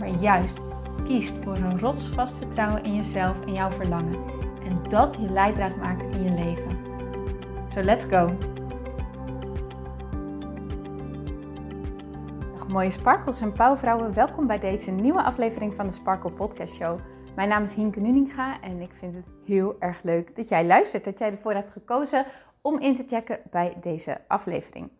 maar 0.00 0.08
juist 0.08 0.58
kiest 1.04 1.34
voor 1.44 1.56
een 1.56 1.78
rotsvast 1.78 2.36
vertrouwen 2.36 2.84
in 2.84 2.94
jezelf 2.94 3.46
en 3.46 3.52
jouw 3.52 3.70
verlangen. 3.70 4.24
En 4.64 4.82
dat 4.88 5.14
je 5.14 5.30
leidraad 5.30 5.76
maakt 5.76 6.14
in 6.14 6.22
je 6.22 6.30
leven. 6.30 6.78
So 7.68 7.82
let's 7.82 8.04
go! 8.04 8.36
Dag 12.52 12.68
mooie 12.68 12.90
sparkles 12.90 13.40
en 13.40 13.52
pauwvrouwen, 13.52 14.14
welkom 14.14 14.46
bij 14.46 14.58
deze 14.58 14.90
nieuwe 14.90 15.22
aflevering 15.22 15.74
van 15.74 15.86
de 15.86 15.92
Sparkle 15.92 16.30
Podcast 16.30 16.74
Show. 16.74 16.98
Mijn 17.36 17.48
naam 17.48 17.62
is 17.62 17.74
Hienke 17.74 18.00
Nuninga 18.00 18.60
en 18.60 18.80
ik 18.80 18.94
vind 18.94 19.14
het 19.14 19.26
heel 19.44 19.76
erg 19.78 20.02
leuk 20.02 20.36
dat 20.36 20.48
jij 20.48 20.66
luistert, 20.66 21.04
dat 21.04 21.18
jij 21.18 21.30
ervoor 21.30 21.52
hebt 21.54 21.72
gekozen 21.72 22.26
om 22.60 22.78
in 22.78 22.94
te 22.94 23.04
checken 23.06 23.38
bij 23.50 23.76
deze 23.80 24.20
aflevering. 24.28 24.90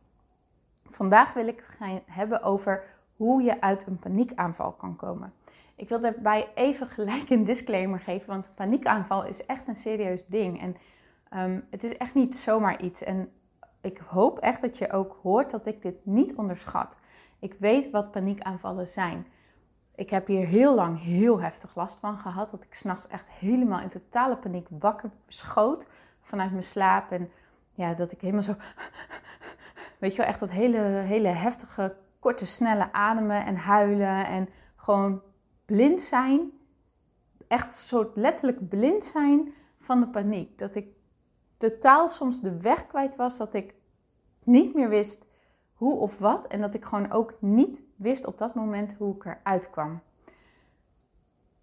Vandaag 0.89 1.33
wil 1.33 1.47
ik 1.47 1.57
het 1.57 1.69
gaan 1.79 2.01
hebben 2.07 2.43
over 2.43 2.99
hoe 3.21 3.43
je 3.43 3.61
uit 3.61 3.87
een 3.87 3.99
paniekaanval 3.99 4.73
kan 4.73 4.97
komen. 4.97 5.33
Ik 5.77 5.89
wil 5.89 6.01
daarbij 6.01 6.49
even 6.55 6.87
gelijk 6.97 7.31
een 7.31 7.45
disclaimer 7.45 8.01
geven, 8.01 8.29
want 8.29 8.47
een 8.47 8.55
paniekaanval 8.55 9.25
is 9.25 9.47
echt 9.47 9.69
een 9.69 9.77
serieus 9.77 10.27
ding. 10.27 10.61
En 10.61 10.77
um, 11.51 11.67
het 11.71 11.85
is 11.85 11.97
echt 11.97 12.15
niet 12.15 12.37
zomaar 12.37 12.83
iets. 12.83 13.03
En 13.03 13.33
ik 13.81 13.99
hoop 13.99 14.39
echt 14.39 14.61
dat 14.61 14.79
je 14.79 14.93
ook 14.93 15.19
hoort 15.23 15.51
dat 15.51 15.67
ik 15.67 15.83
dit 15.83 15.95
niet 16.03 16.35
onderschat. 16.35 16.99
Ik 17.39 17.55
weet 17.59 17.91
wat 17.91 18.11
paniekaanvallen 18.11 18.89
zijn. 18.89 19.27
Ik 19.95 20.11
heb 20.11 20.27
hier 20.27 20.47
heel 20.47 20.75
lang 20.75 21.03
heel 21.03 21.41
heftig 21.41 21.75
last 21.75 21.99
van 21.99 22.19
gehad. 22.19 22.51
Dat 22.51 22.65
ik 22.65 22.75
s'nachts 22.75 23.07
echt 23.07 23.31
helemaal 23.31 23.81
in 23.81 23.89
totale 23.89 24.37
paniek 24.37 24.67
wakker 24.71 25.11
schoot 25.27 25.89
vanuit 26.21 26.51
mijn 26.51 26.63
slaap. 26.63 27.11
En 27.11 27.31
ja, 27.73 27.95
dat 27.95 28.13
ik 28.13 28.21
helemaal 28.21 28.43
zo. 28.43 28.55
Weet 29.99 30.13
je 30.13 30.19
wel, 30.19 30.27
echt 30.27 30.41
dat 30.41 30.51
hele, 30.51 30.79
hele 30.79 31.29
heftige 31.29 31.97
korte, 32.21 32.47
snelle 32.47 32.93
ademen 32.93 33.45
en 33.45 33.57
huilen 33.57 34.27
en 34.27 34.49
gewoon 34.77 35.23
blind 35.65 36.03
zijn. 36.03 36.51
Echt 37.49 37.75
soort 37.75 38.17
letterlijk 38.17 38.69
blind 38.69 39.05
zijn 39.05 39.55
van 39.79 40.01
de 40.01 40.09
paniek. 40.09 40.59
Dat 40.59 40.75
ik 40.75 40.87
totaal 41.57 42.09
soms 42.09 42.41
de 42.41 42.61
weg 42.61 42.87
kwijt 42.87 43.17
was, 43.17 43.37
dat 43.37 43.55
ik 43.55 43.75
niet 44.45 44.75
meer 44.75 44.89
wist 44.89 45.29
hoe 45.73 45.95
of 45.95 46.19
wat 46.19 46.47
en 46.47 46.61
dat 46.61 46.75
ik 46.75 46.85
gewoon 46.85 47.11
ook 47.11 47.35
niet 47.41 47.83
wist 47.97 48.27
op 48.27 48.39
dat 48.39 48.55
moment 48.55 48.95
hoe 48.95 49.15
ik 49.15 49.25
eruit 49.25 49.71
kwam. 49.71 50.01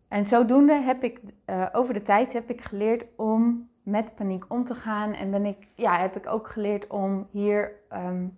En 0.07 0.25
zodoende 0.25 0.73
heb 0.73 1.03
ik 1.03 1.21
uh, 1.45 1.65
over 1.71 1.93
de 1.93 2.01
tijd 2.01 2.33
heb 2.33 2.49
ik 2.49 2.61
geleerd 2.61 3.05
om 3.15 3.69
met 3.83 4.15
paniek 4.15 4.45
om 4.47 4.63
te 4.63 4.75
gaan 4.75 5.13
en 5.13 5.31
ben 5.31 5.45
ik, 5.45 5.67
ja, 5.75 5.99
heb 5.99 6.15
ik 6.15 6.27
ook 6.27 6.49
geleerd 6.49 6.87
om 6.87 7.27
hier 7.31 7.71
um, 7.93 8.37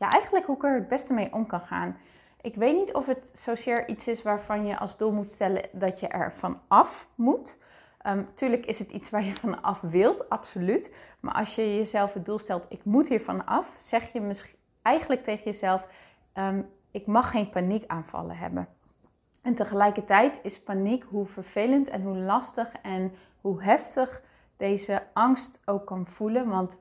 ja, 0.00 0.10
eigenlijk 0.10 0.46
hoe 0.46 0.56
ik 0.56 0.64
er 0.64 0.74
het 0.74 0.88
beste 0.88 1.12
mee 1.12 1.32
om 1.32 1.46
kan 1.46 1.60
gaan. 1.60 1.96
Ik 2.40 2.54
weet 2.54 2.76
niet 2.76 2.94
of 2.94 3.06
het 3.06 3.30
zozeer 3.32 3.88
iets 3.88 4.08
is 4.08 4.22
waarvan 4.22 4.66
je 4.66 4.78
als 4.78 4.96
doel 4.96 5.12
moet 5.12 5.28
stellen 5.28 5.62
dat 5.72 6.00
je 6.00 6.08
er 6.08 6.32
van 6.32 6.60
af 6.68 7.08
moet. 7.14 7.58
Um, 8.06 8.28
tuurlijk 8.34 8.66
is 8.66 8.78
het 8.78 8.90
iets 8.90 9.10
waar 9.10 9.24
je 9.24 9.32
van 9.32 9.62
af 9.62 9.80
wilt, 9.80 10.28
absoluut. 10.28 10.94
Maar 11.20 11.34
als 11.34 11.54
je 11.54 11.76
jezelf 11.76 12.12
het 12.12 12.26
doel 12.26 12.38
stelt, 12.38 12.66
ik 12.68 12.84
moet 12.84 13.08
hier 13.08 13.20
van 13.20 13.46
af, 13.46 13.76
zeg 13.78 14.12
je 14.12 14.20
misschien 14.20 14.58
eigenlijk 14.82 15.24
tegen 15.24 15.44
jezelf, 15.44 15.86
um, 16.34 16.68
ik 16.90 17.06
mag 17.06 17.30
geen 17.30 17.50
paniekaanvallen 17.50 18.36
hebben. 18.36 18.68
En 19.42 19.54
tegelijkertijd 19.54 20.40
is 20.42 20.62
paniek, 20.62 21.04
hoe 21.08 21.26
vervelend 21.26 21.88
en 21.88 22.02
hoe 22.02 22.16
lastig 22.16 22.72
en 22.82 23.12
hoe 23.40 23.62
heftig 23.62 24.22
deze 24.56 25.02
angst 25.12 25.60
ook 25.64 25.86
kan 25.86 26.06
voelen. 26.06 26.48
Want 26.48 26.78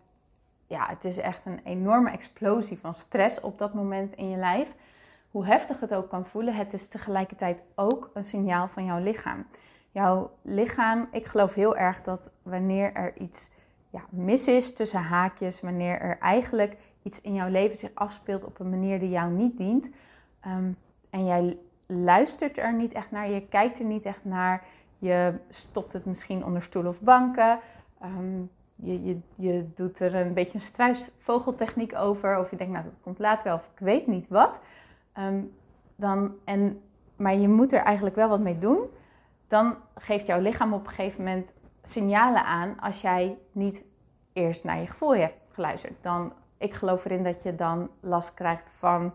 ja, 0.70 0.86
het 0.88 1.06
is 1.06 1.18
echt 1.18 1.46
een 1.46 1.60
enorme 1.64 2.10
explosie 2.10 2.80
van 2.80 2.94
stress 2.94 3.42
op 3.42 3.58
dat 3.58 3.74
moment 3.74 4.14
in 4.14 4.30
je 4.30 4.38
lijf. 4.38 4.76
Hoe 5.32 5.46
heftig 5.46 5.80
het 5.80 5.94
ook 5.94 6.10
kan 6.10 6.26
voelen, 6.26 6.56
het 6.56 6.74
is 6.74 6.88
tegelijkertijd 6.88 7.64
ook 7.76 8.10
een 8.14 8.24
signaal 8.24 8.68
van 8.68 8.86
jouw 8.86 9.00
lichaam. 9.00 9.46
Jouw 9.92 10.32
lichaam, 10.42 11.08
ik 11.12 11.26
geloof 11.26 11.54
heel 11.54 11.78
erg 11.78 12.02
dat 12.02 12.32
wanneer 12.44 12.94
er 12.94 13.18
iets 13.18 13.52
ja, 13.90 14.02
mis 14.10 14.48
is 14.48 14.74
tussen 14.74 15.04
haakjes, 15.04 15.62
wanneer 15.62 16.00
er 16.00 16.18
eigenlijk 16.20 16.78
iets 17.04 17.22
in 17.22 17.34
jouw 17.34 17.50
leven 17.50 17.78
zich 17.78 17.92
afspeelt 17.94 18.46
op 18.46 18.60
een 18.60 18.70
manier 18.70 19.00
die 19.00 19.10
jou 19.10 19.32
niet 19.32 19.58
dient, 19.58 19.90
um, 20.48 20.78
en 21.10 21.26
jij 21.26 21.58
luistert 21.86 22.58
er 22.58 22.74
niet 22.74 22.94
echt 22.94 23.12
naar, 23.12 23.30
je 23.30 23.48
kijkt 23.48 23.80
er 23.80 23.86
niet 23.86 24.04
echt 24.04 24.26
naar, 24.26 24.64
je 24.98 25.34
stopt 25.50 25.94
het 25.94 26.06
misschien 26.06 26.46
onder 26.46 26.62
stoel 26.62 26.86
of 26.86 27.02
banken. 27.02 27.60
Um, 28.04 28.50
je, 28.82 29.04
je, 29.04 29.20
je 29.36 29.68
doet 29.74 30.00
er 30.00 30.16
een 30.16 30.34
beetje 30.34 30.58
een 30.58 30.66
struisvogeltechniek 30.66 31.96
over. 31.96 32.40
Of 32.40 32.50
je 32.50 32.56
denkt, 32.56 32.74
nou 32.74 32.86
dat 32.86 32.98
komt 33.02 33.20
later 33.20 33.44
wel. 33.44 33.56
Of 33.56 33.70
ik 33.74 33.80
weet 33.80 34.08
niet 34.08 34.28
wat. 34.28 34.62
Ehm, 35.14 35.42
dan, 35.96 36.36
en, 36.44 36.82
maar 37.16 37.36
je 37.36 37.48
moet 37.48 37.74
er 37.74 37.82
eigenlijk 37.82 38.16
wel 38.16 38.30
wat 38.30 38.40
mee 38.40 38.58
doen. 38.58 38.80
Dan 39.48 39.76
geeft 39.96 40.28
jouw 40.28 40.40
lichaam 40.40 40.74
op 40.74 40.86
een 40.86 40.94
gegeven 40.94 41.24
moment 41.24 41.54
signalen 41.82 42.46
aan 42.46 42.80
als 42.80 43.02
jij 43.02 43.38
niet 43.52 43.84
eerst 44.34 44.64
naar 44.64 44.80
je 44.80 44.88
gevoel 44.88 45.16
hebt 45.16 45.50
geluisterd. 45.52 46.04
Dan, 46.04 46.34
ik 46.58 46.74
geloof 46.74 47.06
erin 47.06 47.24
dat 47.24 47.44
je 47.44 47.56
dan 47.56 47.90
last 48.00 48.34
krijgt 48.34 48.72
van, 48.72 49.14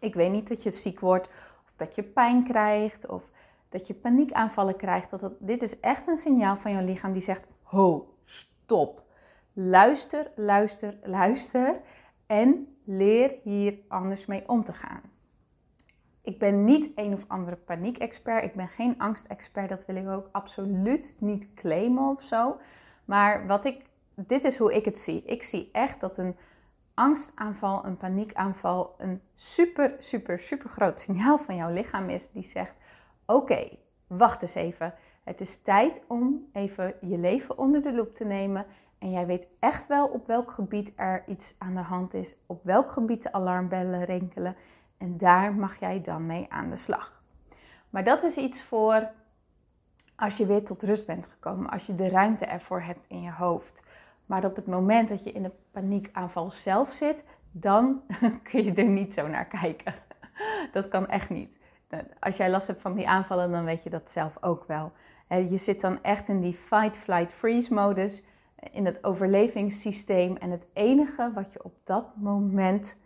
ik 0.00 0.14
weet 0.14 0.30
niet, 0.30 0.48
dat 0.48 0.62
je 0.62 0.70
ziek 0.70 1.00
wordt. 1.00 1.28
Of 1.64 1.72
dat 1.76 1.94
je 1.94 2.02
pijn 2.02 2.44
krijgt. 2.44 3.06
Of 3.06 3.30
dat 3.68 3.86
je 3.86 3.94
paniekaanvallen 3.94 4.76
krijgt. 4.76 5.10
Dat, 5.10 5.32
dit 5.38 5.62
is 5.62 5.80
echt 5.80 6.06
een 6.06 6.16
signaal 6.16 6.56
van 6.56 6.72
jouw 6.72 6.84
lichaam 6.84 7.12
die 7.12 7.22
zegt, 7.22 7.46
ho, 7.62 8.14
Top. 8.68 9.02
Luister, 9.52 10.30
luister, 10.34 10.98
luister 11.02 11.80
en 12.26 12.76
leer 12.84 13.36
hier 13.42 13.78
anders 13.88 14.26
mee 14.26 14.48
om 14.48 14.64
te 14.64 14.72
gaan. 14.72 15.02
Ik 16.22 16.38
ben 16.38 16.64
niet 16.64 16.90
een 16.94 17.12
of 17.12 17.24
andere 17.28 17.56
paniekexpert. 17.56 18.44
Ik 18.44 18.54
ben 18.54 18.68
geen 18.68 18.98
angstexpert. 18.98 19.68
Dat 19.68 19.86
wil 19.86 19.96
ik 19.96 20.08
ook 20.08 20.28
absoluut 20.32 21.16
niet 21.18 21.54
claimen 21.54 22.08
of 22.08 22.22
zo. 22.22 22.56
Maar 23.04 23.46
wat 23.46 23.64
ik, 23.64 23.84
dit 24.14 24.44
is 24.44 24.58
hoe 24.58 24.74
ik 24.74 24.84
het 24.84 24.98
zie. 24.98 25.22
Ik 25.22 25.42
zie 25.42 25.68
echt 25.72 26.00
dat 26.00 26.18
een 26.18 26.36
angstaanval, 26.94 27.84
een 27.84 27.96
paniekaanval, 27.96 28.94
een 28.98 29.20
super, 29.34 29.94
super, 29.98 30.38
super 30.38 30.70
groot 30.70 31.00
signaal 31.00 31.38
van 31.38 31.56
jouw 31.56 31.70
lichaam 31.70 32.08
is. 32.08 32.30
Die 32.30 32.42
zegt: 32.42 32.74
Oké, 33.26 33.68
wacht 34.06 34.42
eens 34.42 34.54
even. 34.54 34.94
Het 35.28 35.40
is 35.40 35.62
tijd 35.62 36.00
om 36.06 36.48
even 36.52 36.94
je 37.00 37.18
leven 37.18 37.58
onder 37.58 37.82
de 37.82 37.92
loep 37.92 38.14
te 38.14 38.24
nemen. 38.24 38.66
En 38.98 39.10
jij 39.10 39.26
weet 39.26 39.48
echt 39.58 39.86
wel 39.86 40.06
op 40.06 40.26
welk 40.26 40.50
gebied 40.50 40.92
er 40.96 41.24
iets 41.26 41.54
aan 41.58 41.74
de 41.74 41.80
hand 41.80 42.14
is, 42.14 42.36
op 42.46 42.64
welk 42.64 42.90
gebied 42.90 43.22
de 43.22 43.32
alarmbellen 43.32 44.04
rinkelen. 44.04 44.56
En 44.98 45.16
daar 45.16 45.54
mag 45.54 45.78
jij 45.80 46.00
dan 46.00 46.26
mee 46.26 46.46
aan 46.48 46.70
de 46.70 46.76
slag. 46.76 47.22
Maar 47.90 48.04
dat 48.04 48.22
is 48.22 48.36
iets 48.36 48.62
voor 48.62 49.10
als 50.16 50.36
je 50.36 50.46
weer 50.46 50.64
tot 50.64 50.82
rust 50.82 51.06
bent 51.06 51.26
gekomen, 51.26 51.70
als 51.70 51.86
je 51.86 51.94
de 51.94 52.08
ruimte 52.08 52.44
ervoor 52.44 52.80
hebt 52.80 53.06
in 53.06 53.22
je 53.22 53.32
hoofd. 53.32 53.84
Maar 54.26 54.44
op 54.44 54.56
het 54.56 54.66
moment 54.66 55.08
dat 55.08 55.24
je 55.24 55.32
in 55.32 55.42
de 55.42 55.52
paniekaanval 55.70 56.50
zelf 56.50 56.88
zit, 56.88 57.24
dan 57.50 58.02
kun 58.50 58.64
je 58.64 58.72
er 58.74 58.88
niet 58.88 59.14
zo 59.14 59.26
naar 59.26 59.46
kijken. 59.46 59.94
Dat 60.72 60.88
kan 60.88 61.08
echt 61.08 61.30
niet. 61.30 61.58
Als 62.20 62.36
jij 62.36 62.50
last 62.50 62.66
hebt 62.66 62.80
van 62.80 62.94
die 62.94 63.08
aanvallen, 63.08 63.50
dan 63.50 63.64
weet 63.64 63.82
je 63.82 63.90
dat 63.90 64.10
zelf 64.10 64.36
ook 64.40 64.64
wel. 64.66 64.92
Je 65.28 65.58
zit 65.58 65.80
dan 65.80 66.02
echt 66.02 66.28
in 66.28 66.40
die 66.40 66.54
fight, 66.54 66.96
flight, 66.96 67.34
freeze 67.34 67.74
modus, 67.74 68.24
in 68.72 68.86
het 68.86 69.04
overlevingssysteem. 69.04 70.36
En 70.36 70.50
het 70.50 70.66
enige 70.72 71.30
wat 71.34 71.52
je 71.52 71.64
op 71.64 71.74
dat 71.84 72.16
moment 72.16 72.96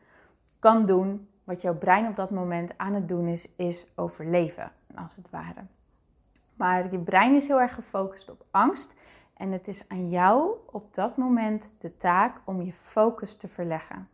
kan 0.58 0.86
doen, 0.86 1.28
wat 1.44 1.62
jouw 1.62 1.78
brein 1.78 2.06
op 2.06 2.16
dat 2.16 2.30
moment 2.30 2.78
aan 2.78 2.94
het 2.94 3.08
doen 3.08 3.28
is, 3.28 3.48
is 3.56 3.92
overleven, 3.96 4.72
als 4.94 5.16
het 5.16 5.30
ware. 5.30 5.66
Maar 6.54 6.92
je 6.92 6.98
brein 6.98 7.34
is 7.34 7.48
heel 7.48 7.60
erg 7.60 7.74
gefocust 7.74 8.30
op 8.30 8.44
angst. 8.50 8.94
En 9.34 9.52
het 9.52 9.69
is 9.69 9.88
aan 9.88 10.08
jou 10.08 10.56
op 10.70 10.94
dat 10.94 11.16
moment 11.16 11.72
de 11.78 11.96
taak 11.96 12.40
om 12.44 12.62
je 12.62 12.72
focus 12.72 13.36
te 13.36 13.48
verleggen. 13.48 14.08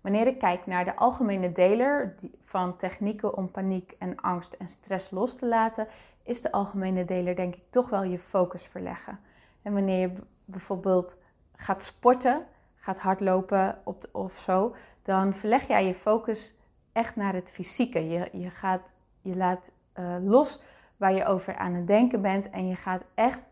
Wanneer 0.00 0.26
ik 0.26 0.38
kijk 0.38 0.66
naar 0.66 0.84
de 0.84 0.96
algemene 0.96 1.52
deler 1.52 2.14
van 2.40 2.76
technieken 2.76 3.36
om 3.36 3.50
paniek 3.50 3.94
en 3.98 4.16
angst 4.16 4.52
en 4.52 4.68
stress 4.68 5.10
los 5.10 5.36
te 5.36 5.46
laten, 5.46 5.86
is 6.26 6.42
de 6.42 6.52
algemene 6.52 7.04
deler 7.04 7.36
denk 7.36 7.54
ik 7.54 7.62
toch 7.70 7.88
wel 7.88 8.02
je 8.02 8.18
focus 8.18 8.64
verleggen. 8.64 9.18
En 9.62 9.72
wanneer 9.72 10.00
je 10.00 10.12
bijvoorbeeld 10.44 11.18
gaat 11.56 11.82
sporten, 11.82 12.46
gaat 12.74 12.98
hardlopen 12.98 13.78
of 14.12 14.32
zo, 14.32 14.74
dan 15.02 15.34
verleg 15.34 15.66
jij 15.66 15.86
je 15.86 15.94
focus 15.94 16.54
echt 16.92 17.16
naar 17.16 17.34
het 17.34 17.50
fysieke. 17.50 18.08
Je, 18.08 18.28
je, 18.32 18.50
gaat, 18.50 18.92
je 19.20 19.36
laat 19.36 19.72
uh, 19.98 20.16
los 20.22 20.62
waar 20.96 21.14
je 21.14 21.24
over 21.24 21.56
aan 21.56 21.74
het 21.74 21.86
denken 21.86 22.22
bent 22.22 22.50
en 22.50 22.68
je 22.68 22.76
gaat 22.76 23.04
echt 23.14 23.42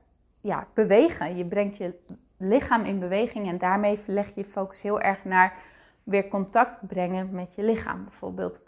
ja, 0.41 0.67
bewegen. 0.75 1.37
Je 1.37 1.45
brengt 1.45 1.77
je 1.77 1.95
lichaam 2.39 2.85
in 2.85 2.99
beweging 2.99 3.49
en 3.49 3.59
daarmee 3.59 3.99
verleg 3.99 4.35
je 4.35 4.41
je 4.41 4.47
focus 4.47 4.83
heel 4.83 5.01
erg 5.01 5.25
naar 5.25 5.57
weer 6.03 6.29
contact 6.29 6.87
brengen 6.87 7.31
met 7.31 7.55
je 7.55 7.63
lichaam. 7.63 8.05
Bijvoorbeeld 8.05 8.61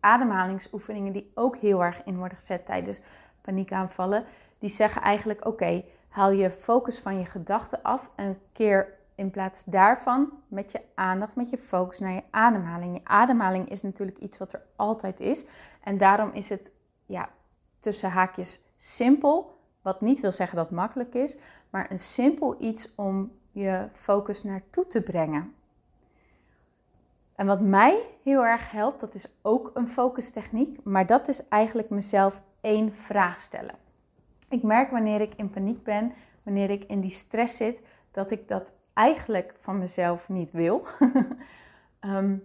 ademhalingsoefeningen 0.00 1.12
die 1.12 1.30
ook 1.34 1.56
heel 1.56 1.84
erg 1.84 2.02
in 2.04 2.16
worden 2.16 2.38
gezet 2.38 2.66
tijdens 2.66 3.02
paniekaanvallen. 3.40 4.24
Die 4.58 4.70
zeggen 4.70 5.02
eigenlijk: 5.02 5.46
oké, 5.46 5.84
haal 6.08 6.30
je 6.30 6.50
focus 6.50 6.98
van 6.98 7.18
je 7.18 7.24
gedachten 7.24 7.82
af 7.82 8.10
en 8.16 8.38
keer 8.52 8.98
in 9.14 9.30
plaats 9.30 9.64
daarvan 9.64 10.32
met 10.48 10.72
je 10.72 10.80
aandacht, 10.94 11.36
met 11.36 11.50
je 11.50 11.58
focus 11.58 11.98
naar 11.98 12.12
je 12.12 12.22
ademhaling. 12.30 12.94
Je 12.94 13.04
ademhaling 13.04 13.68
is 13.70 13.82
natuurlijk 13.82 14.18
iets 14.18 14.38
wat 14.38 14.52
er 14.52 14.62
altijd 14.76 15.20
is. 15.20 15.44
En 15.82 15.98
daarom 15.98 16.30
is 16.32 16.48
het 16.48 16.72
ja, 17.06 17.28
tussen 17.78 18.10
haakjes 18.10 18.60
simpel. 18.76 19.58
Wat 19.82 20.00
niet 20.00 20.20
wil 20.20 20.32
zeggen 20.32 20.56
dat 20.56 20.66
het 20.66 20.76
makkelijk 20.76 21.14
is, 21.14 21.38
maar 21.70 21.90
een 21.90 21.98
simpel 21.98 22.62
iets 22.62 22.94
om 22.94 23.32
je 23.50 23.88
focus 23.92 24.42
naartoe 24.42 24.86
te 24.86 25.02
brengen. 25.02 25.54
En 27.40 27.46
wat 27.46 27.60
mij 27.60 28.06
heel 28.22 28.46
erg 28.46 28.70
helpt, 28.70 29.00
dat 29.00 29.14
is 29.14 29.28
ook 29.42 29.70
een 29.74 29.88
focustechniek, 29.88 30.84
maar 30.84 31.06
dat 31.06 31.28
is 31.28 31.48
eigenlijk 31.48 31.90
mezelf 31.90 32.42
één 32.60 32.94
vraag 32.94 33.40
stellen. 33.40 33.74
Ik 34.48 34.62
merk 34.62 34.90
wanneer 34.90 35.20
ik 35.20 35.34
in 35.34 35.50
paniek 35.50 35.82
ben, 35.82 36.12
wanneer 36.42 36.70
ik 36.70 36.84
in 36.84 37.00
die 37.00 37.10
stress 37.10 37.56
zit, 37.56 37.82
dat 38.10 38.30
ik 38.30 38.48
dat 38.48 38.72
eigenlijk 38.92 39.54
van 39.60 39.78
mezelf 39.78 40.28
niet 40.28 40.50
wil. 40.50 40.86
Ehm, 42.00 42.36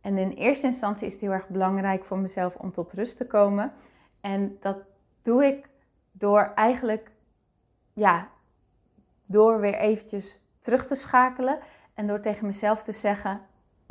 en 0.00 0.18
in 0.18 0.30
eerste 0.30 0.66
instantie 0.66 1.06
is 1.06 1.12
het 1.12 1.22
heel 1.22 1.32
erg 1.32 1.48
belangrijk 1.48 2.04
voor 2.04 2.18
mezelf 2.18 2.56
om 2.56 2.72
tot 2.72 2.92
rust 2.92 3.16
te 3.16 3.26
komen. 3.26 3.72
En 4.20 4.56
dat 4.60 4.78
doe 5.20 5.44
ik 5.44 5.68
door 6.12 6.52
eigenlijk, 6.54 7.10
ja, 7.92 8.28
door 9.26 9.60
weer 9.60 9.74
eventjes 9.74 10.40
terug 10.58 10.86
te 10.86 10.94
schakelen 10.94 11.58
en 11.94 12.06
door 12.06 12.20
tegen 12.20 12.46
mezelf 12.46 12.82
te 12.82 12.92
zeggen: 12.92 13.40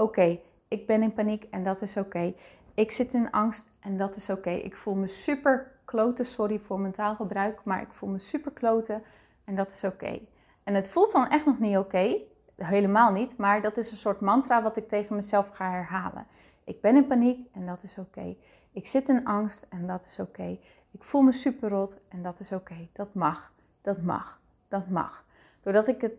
Oké, 0.02 0.40
ik 0.68 0.88
ben 0.88 1.04
in 1.04 1.14
paniek 1.14 1.44
en 1.44 1.64
dat 1.64 1.82
is 1.82 1.98
oké. 1.98 2.34
Ik 2.74 2.92
zit 2.92 3.14
in 3.14 3.32
angst 3.32 3.66
en 3.80 3.98
dat 3.98 4.16
is 4.16 4.30
oké. 4.30 4.50
Ik 4.50 4.76
voel 4.76 4.94
me 4.94 5.08
super 5.08 5.72
kloten, 5.86 6.26
sorry 6.26 6.60
voor 6.60 6.80
mijn 6.80 6.94
taalgebruik, 6.94 7.64
maar 7.64 7.82
ik 7.82 7.94
voel 7.94 8.10
me 8.10 8.18
super 8.18 8.52
kloten 8.52 9.04
en 9.44 9.56
dat 9.56 9.72
is 9.72 9.84
oké. 9.84 10.20
En 10.64 10.74
het 10.74 10.88
voelt 10.88 11.12
dan 11.12 11.28
echt 11.28 11.46
nog 11.46 11.60
niet 11.60 11.78
oké, 11.78 12.18
helemaal 12.56 13.12
niet, 13.12 13.38
maar 13.38 13.62
dat 13.62 13.78
is 13.78 13.92
een 13.92 13.98
soort 13.98 14.20
mantra 14.20 14.62
wat 14.62 14.78
ik 14.78 14.88
tegen 14.88 15.16
mezelf 15.16 15.50
ga 15.50 15.72
herhalen. 15.72 16.28
Ik 16.64 16.82
ben 16.82 16.96
in 16.96 17.08
paniek 17.08 17.48
en 17.52 17.66
dat 17.66 17.84
is 17.84 17.98
oké. 17.98 18.36
Ik 18.72 18.88
zit 18.88 19.10
in 19.10 19.26
angst 19.26 19.66
en 19.70 19.88
dat 19.88 20.06
is 20.06 20.20
oké. 20.20 20.58
Ik 20.92 21.04
voel 21.04 21.22
me 21.22 21.32
super 21.32 21.70
rot 21.70 21.98
en 22.10 22.22
dat 22.22 22.40
is 22.40 22.52
oké. 22.52 22.88
Dat 22.92 23.16
mag, 23.16 23.54
dat 23.82 24.02
mag, 24.02 24.42
dat 24.68 24.90
mag. 24.90 25.26
Doordat 25.62 25.88
ik 25.88 26.02
het 26.02 26.14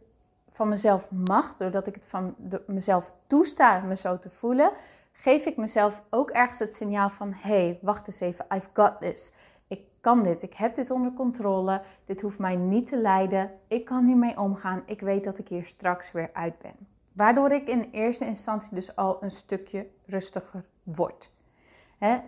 van 0.62 0.70
mezelf 0.70 1.11
mag, 1.11 1.56
doordat 1.56 1.87
ik 1.87 1.94
het 1.94 2.06
van 2.06 2.35
mezelf 2.67 3.14
toesta 3.26 3.81
me 3.81 3.97
zo 3.97 4.19
te 4.19 4.31
voelen, 4.31 4.73
geef 5.12 5.47
ik 5.47 5.56
mezelf 5.56 6.03
ook 6.11 6.31
ergens 6.31 6.59
het 6.59 6.75
signaal 6.75 7.09
van: 7.09 7.32
hey, 7.32 7.79
wacht 7.81 8.06
eens 8.06 8.20
even, 8.20 8.47
I've 8.55 8.69
got 8.73 9.00
this. 9.00 9.32
Ik 9.67 9.81
kan 10.00 10.23
dit, 10.23 10.43
ik 10.43 10.55
heb 10.55 10.75
dit 10.75 10.91
onder 10.91 11.12
controle. 11.12 11.82
Dit 12.05 12.20
hoeft 12.20 12.38
mij 12.38 12.56
niet 12.56 12.87
te 12.87 12.97
leiden. 13.00 13.50
Ik 13.69 13.85
kan 13.85 14.05
hiermee 14.05 14.38
omgaan. 14.38 14.82
Ik 14.87 15.00
weet 15.00 15.25
dat 15.25 15.38
ik 15.38 15.49
hier 15.49 15.64
straks 15.64 16.12
weer 16.12 16.31
uit 16.32 16.59
ben. 16.59 16.75
Waardoor 17.12 17.50
ik 17.50 17.69
in 17.69 17.88
eerste 17.93 18.25
instantie 18.25 18.75
dus 18.75 18.97
al 18.97 19.23
een 19.23 19.31
stukje 19.31 19.87
rustiger 20.06 20.64
word. 20.82 21.31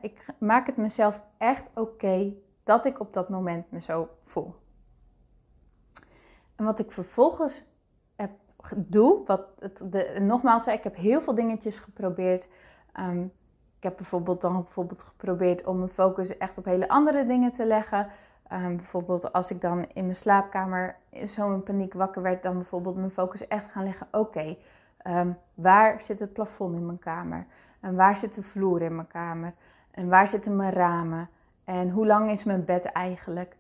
ik 0.00 0.26
maak 0.38 0.66
het 0.66 0.76
mezelf 0.76 1.22
echt 1.38 1.70
oké 1.74 2.32
dat 2.62 2.84
ik 2.84 3.00
op 3.00 3.12
dat 3.12 3.28
moment 3.28 3.70
me 3.70 3.80
zo 3.80 4.08
voel. 4.22 4.54
En 6.56 6.64
wat 6.64 6.78
ik 6.78 6.92
vervolgens 6.92 7.72
doe, 8.88 9.20
wat 9.24 9.46
het, 9.58 9.92
de, 9.92 10.16
nogmaals, 10.20 10.66
ik 10.66 10.84
heb 10.84 10.96
heel 10.96 11.20
veel 11.20 11.34
dingetjes 11.34 11.78
geprobeerd. 11.78 12.48
Um, 13.00 13.32
ik 13.76 13.82
heb 13.82 13.96
bijvoorbeeld 13.96 14.40
dan 14.40 14.52
bijvoorbeeld 14.52 15.02
geprobeerd 15.02 15.64
om 15.64 15.76
mijn 15.76 15.88
focus 15.88 16.38
echt 16.38 16.58
op 16.58 16.64
hele 16.64 16.88
andere 16.88 17.26
dingen 17.26 17.50
te 17.50 17.66
leggen. 17.66 18.08
Um, 18.52 18.76
bijvoorbeeld 18.76 19.32
als 19.32 19.50
ik 19.50 19.60
dan 19.60 19.86
in 19.92 20.04
mijn 20.04 20.16
slaapkamer 20.16 20.96
zo 21.24 21.52
in 21.52 21.62
paniek 21.62 21.94
wakker 21.94 22.22
werd, 22.22 22.42
dan 22.42 22.54
bijvoorbeeld 22.54 22.96
mijn 22.96 23.10
focus 23.10 23.48
echt 23.48 23.70
gaan 23.70 23.84
leggen. 23.84 24.06
Oké, 24.10 24.56
ehm, 24.98 25.32
waar 25.54 26.02
zit 26.02 26.18
het 26.18 26.32
plafond 26.32 26.74
in 26.74 26.86
mijn 26.86 26.98
kamer? 26.98 27.46
En 27.80 27.94
waar 27.94 28.16
zit 28.16 28.34
de 28.34 28.42
vloer 28.42 28.82
in 28.82 28.94
mijn 28.94 29.06
kamer? 29.06 29.54
En 29.90 30.08
waar 30.08 30.28
zitten 30.28 30.56
mijn 30.56 30.72
ramen? 30.72 31.28
En 31.64 31.90
hoe 31.90 32.06
lang 32.06 32.30
is 32.30 32.44
mijn 32.44 32.64
bed 32.64 32.84
eigenlijk? 32.84 33.56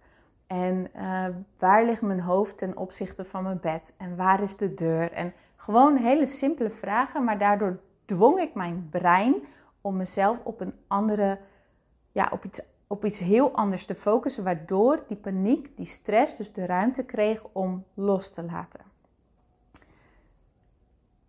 En 0.54 0.90
uh, 0.96 1.26
waar 1.58 1.84
ligt 1.84 2.02
mijn 2.02 2.20
hoofd 2.20 2.56
ten 2.58 2.76
opzichte 2.76 3.24
van 3.24 3.42
mijn 3.42 3.60
bed? 3.60 3.92
En 3.96 4.16
waar 4.16 4.42
is 4.42 4.56
de 4.56 4.74
deur? 4.74 5.12
En 5.12 5.32
gewoon 5.56 5.96
hele 5.96 6.26
simpele 6.26 6.70
vragen, 6.70 7.24
maar 7.24 7.38
daardoor 7.38 7.78
dwong 8.04 8.38
ik 8.40 8.54
mijn 8.54 8.88
brein 8.90 9.34
om 9.80 9.96
mezelf 9.96 10.40
op 10.44 10.60
een 10.60 10.74
andere, 10.86 11.38
ja, 12.12 12.28
op 12.32 12.44
iets, 12.44 12.60
op 12.86 13.04
iets 13.04 13.18
heel 13.18 13.54
anders 13.54 13.86
te 13.86 13.94
focussen, 13.94 14.44
waardoor 14.44 15.04
die 15.06 15.16
paniek, 15.16 15.76
die 15.76 15.86
stress, 15.86 16.36
dus 16.36 16.52
de 16.52 16.66
ruimte 16.66 17.04
kreeg 17.04 17.44
om 17.52 17.84
los 17.94 18.30
te 18.30 18.42
laten. 18.42 18.80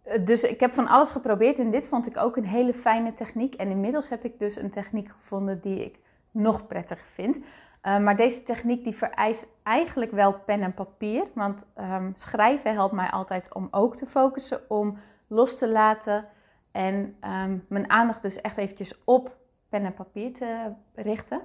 Eh, 0.02 0.26
dus 0.26 0.44
ik 0.44 0.60
heb 0.60 0.74
van 0.74 0.88
alles 0.88 1.12
geprobeerd 1.12 1.60
en 1.60 1.72
dit 1.72 1.88
vond 1.88 2.08
ik 2.08 2.18
ook 2.18 2.38
een 2.38 2.46
hele 2.46 2.74
fijne 2.74 3.14
techniek. 3.14 3.54
En 3.54 3.70
inmiddels 3.70 4.10
heb 4.10 4.24
ik 4.24 4.40
dus 4.40 4.56
een 4.56 4.70
techniek 4.70 5.10
gevonden 5.10 5.62
die 5.62 5.86
ik 5.86 6.00
nog 6.32 6.68
prettiger 6.68 7.08
vind. 7.08 7.40
Uh, 7.86 7.98
maar 7.98 8.16
deze 8.16 8.44
techniek 8.44 8.84
die 8.84 8.96
vereist 8.96 9.48
eigenlijk 9.64 10.12
wel 10.12 10.34
pen 10.34 10.62
en 10.62 10.74
papier. 10.74 11.28
Want 11.34 11.66
um, 11.78 12.12
schrijven 12.14 12.74
helpt 12.74 12.94
mij 12.94 13.10
altijd 13.10 13.54
om 13.54 13.68
ook 13.72 13.96
te 13.96 14.06
focussen, 14.06 14.70
om 14.70 14.98
los 15.28 15.58
te 15.58 15.70
laten. 15.70 16.28
En 16.72 16.96
um, 17.22 17.66
mijn 17.70 17.90
aandacht 17.90 18.22
dus 18.22 18.42
echt 18.42 18.58
eventjes 18.58 19.04
op 19.04 19.38
pen 19.70 19.86
en 19.86 19.94
papier 19.94 20.34
te 20.34 20.72
richten. 20.94 21.42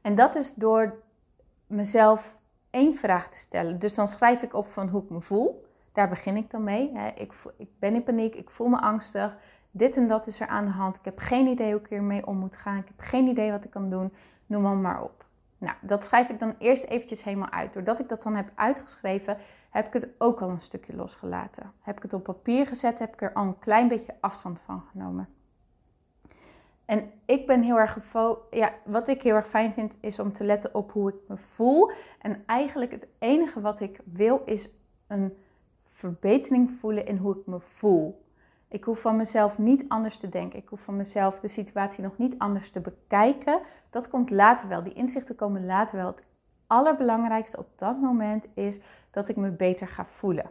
En 0.00 0.14
dat 0.14 0.34
is 0.34 0.54
door 0.54 1.02
mezelf 1.66 2.36
één 2.70 2.94
vraag 2.94 3.28
te 3.28 3.36
stellen. 3.36 3.78
Dus 3.78 3.94
dan 3.94 4.08
schrijf 4.08 4.42
ik 4.42 4.54
op 4.54 4.68
van 4.68 4.88
hoe 4.88 5.02
ik 5.02 5.10
me 5.10 5.20
voel. 5.20 5.66
Daar 5.92 6.08
begin 6.08 6.36
ik 6.36 6.50
dan 6.50 6.64
mee. 6.64 6.92
Ik, 7.14 7.32
ik 7.56 7.68
ben 7.78 7.94
in 7.94 8.02
paniek, 8.02 8.34
ik 8.34 8.50
voel 8.50 8.68
me 8.68 8.80
angstig. 8.80 9.36
Dit 9.70 9.96
en 9.96 10.06
dat 10.06 10.26
is 10.26 10.40
er 10.40 10.46
aan 10.46 10.64
de 10.64 10.70
hand. 10.70 10.96
Ik 10.96 11.04
heb 11.04 11.18
geen 11.18 11.46
idee 11.46 11.72
hoe 11.72 11.80
ik 11.80 11.88
hiermee 11.88 12.26
om 12.26 12.36
moet 12.36 12.56
gaan. 12.56 12.76
Ik 12.76 12.88
heb 12.88 13.00
geen 13.00 13.26
idee 13.26 13.50
wat 13.50 13.64
ik 13.64 13.70
kan 13.70 13.90
doen. 13.90 14.12
Noem 14.52 14.62
maar, 14.62 14.76
maar 14.76 15.02
op. 15.02 15.24
Nou, 15.58 15.76
dat 15.80 16.04
schrijf 16.04 16.28
ik 16.28 16.38
dan 16.38 16.54
eerst 16.58 16.84
eventjes 16.84 17.24
helemaal 17.24 17.50
uit. 17.50 17.72
Doordat 17.72 17.98
ik 17.98 18.08
dat 18.08 18.22
dan 18.22 18.36
heb 18.36 18.50
uitgeschreven, 18.54 19.36
heb 19.70 19.86
ik 19.86 19.92
het 19.92 20.08
ook 20.18 20.40
al 20.40 20.48
een 20.48 20.60
stukje 20.60 20.96
losgelaten. 20.96 21.72
Heb 21.80 21.96
ik 21.96 22.02
het 22.02 22.12
op 22.12 22.22
papier 22.22 22.66
gezet, 22.66 22.98
heb 22.98 23.12
ik 23.12 23.22
er 23.22 23.32
al 23.32 23.44
een 23.44 23.58
klein 23.58 23.88
beetje 23.88 24.14
afstand 24.20 24.60
van 24.60 24.82
genomen. 24.90 25.28
En 26.84 27.10
ik 27.26 27.46
ben 27.46 27.62
heel 27.62 27.78
erg 27.78 27.98
ja, 28.50 28.74
wat 28.84 29.08
ik 29.08 29.22
heel 29.22 29.34
erg 29.34 29.48
fijn 29.48 29.72
vind, 29.72 29.98
is 30.00 30.18
om 30.18 30.32
te 30.32 30.44
letten 30.44 30.74
op 30.74 30.92
hoe 30.92 31.08
ik 31.08 31.16
me 31.28 31.36
voel. 31.36 31.90
En 32.18 32.42
eigenlijk 32.46 32.90
het 32.90 33.06
enige 33.18 33.60
wat 33.60 33.80
ik 33.80 34.00
wil, 34.04 34.42
is 34.44 34.74
een 35.06 35.36
verbetering 35.88 36.70
voelen 36.70 37.06
in 37.06 37.16
hoe 37.16 37.36
ik 37.38 37.46
me 37.46 37.60
voel. 37.60 38.21
Ik 38.72 38.84
hoef 38.84 39.00
van 39.00 39.16
mezelf 39.16 39.58
niet 39.58 39.84
anders 39.88 40.16
te 40.16 40.28
denken. 40.28 40.58
Ik 40.58 40.68
hoef 40.68 40.80
van 40.80 40.96
mezelf 40.96 41.40
de 41.40 41.48
situatie 41.48 42.02
nog 42.02 42.18
niet 42.18 42.38
anders 42.38 42.70
te 42.70 42.80
bekijken. 42.80 43.60
Dat 43.90 44.08
komt 44.08 44.30
later 44.30 44.68
wel. 44.68 44.82
Die 44.82 44.92
inzichten 44.92 45.34
komen 45.34 45.66
later 45.66 45.96
wel. 45.96 46.06
Het 46.06 46.24
allerbelangrijkste 46.66 47.58
op 47.58 47.68
dat 47.76 48.00
moment 48.00 48.46
is 48.54 48.80
dat 49.10 49.28
ik 49.28 49.36
me 49.36 49.50
beter 49.50 49.88
ga 49.88 50.04
voelen. 50.04 50.50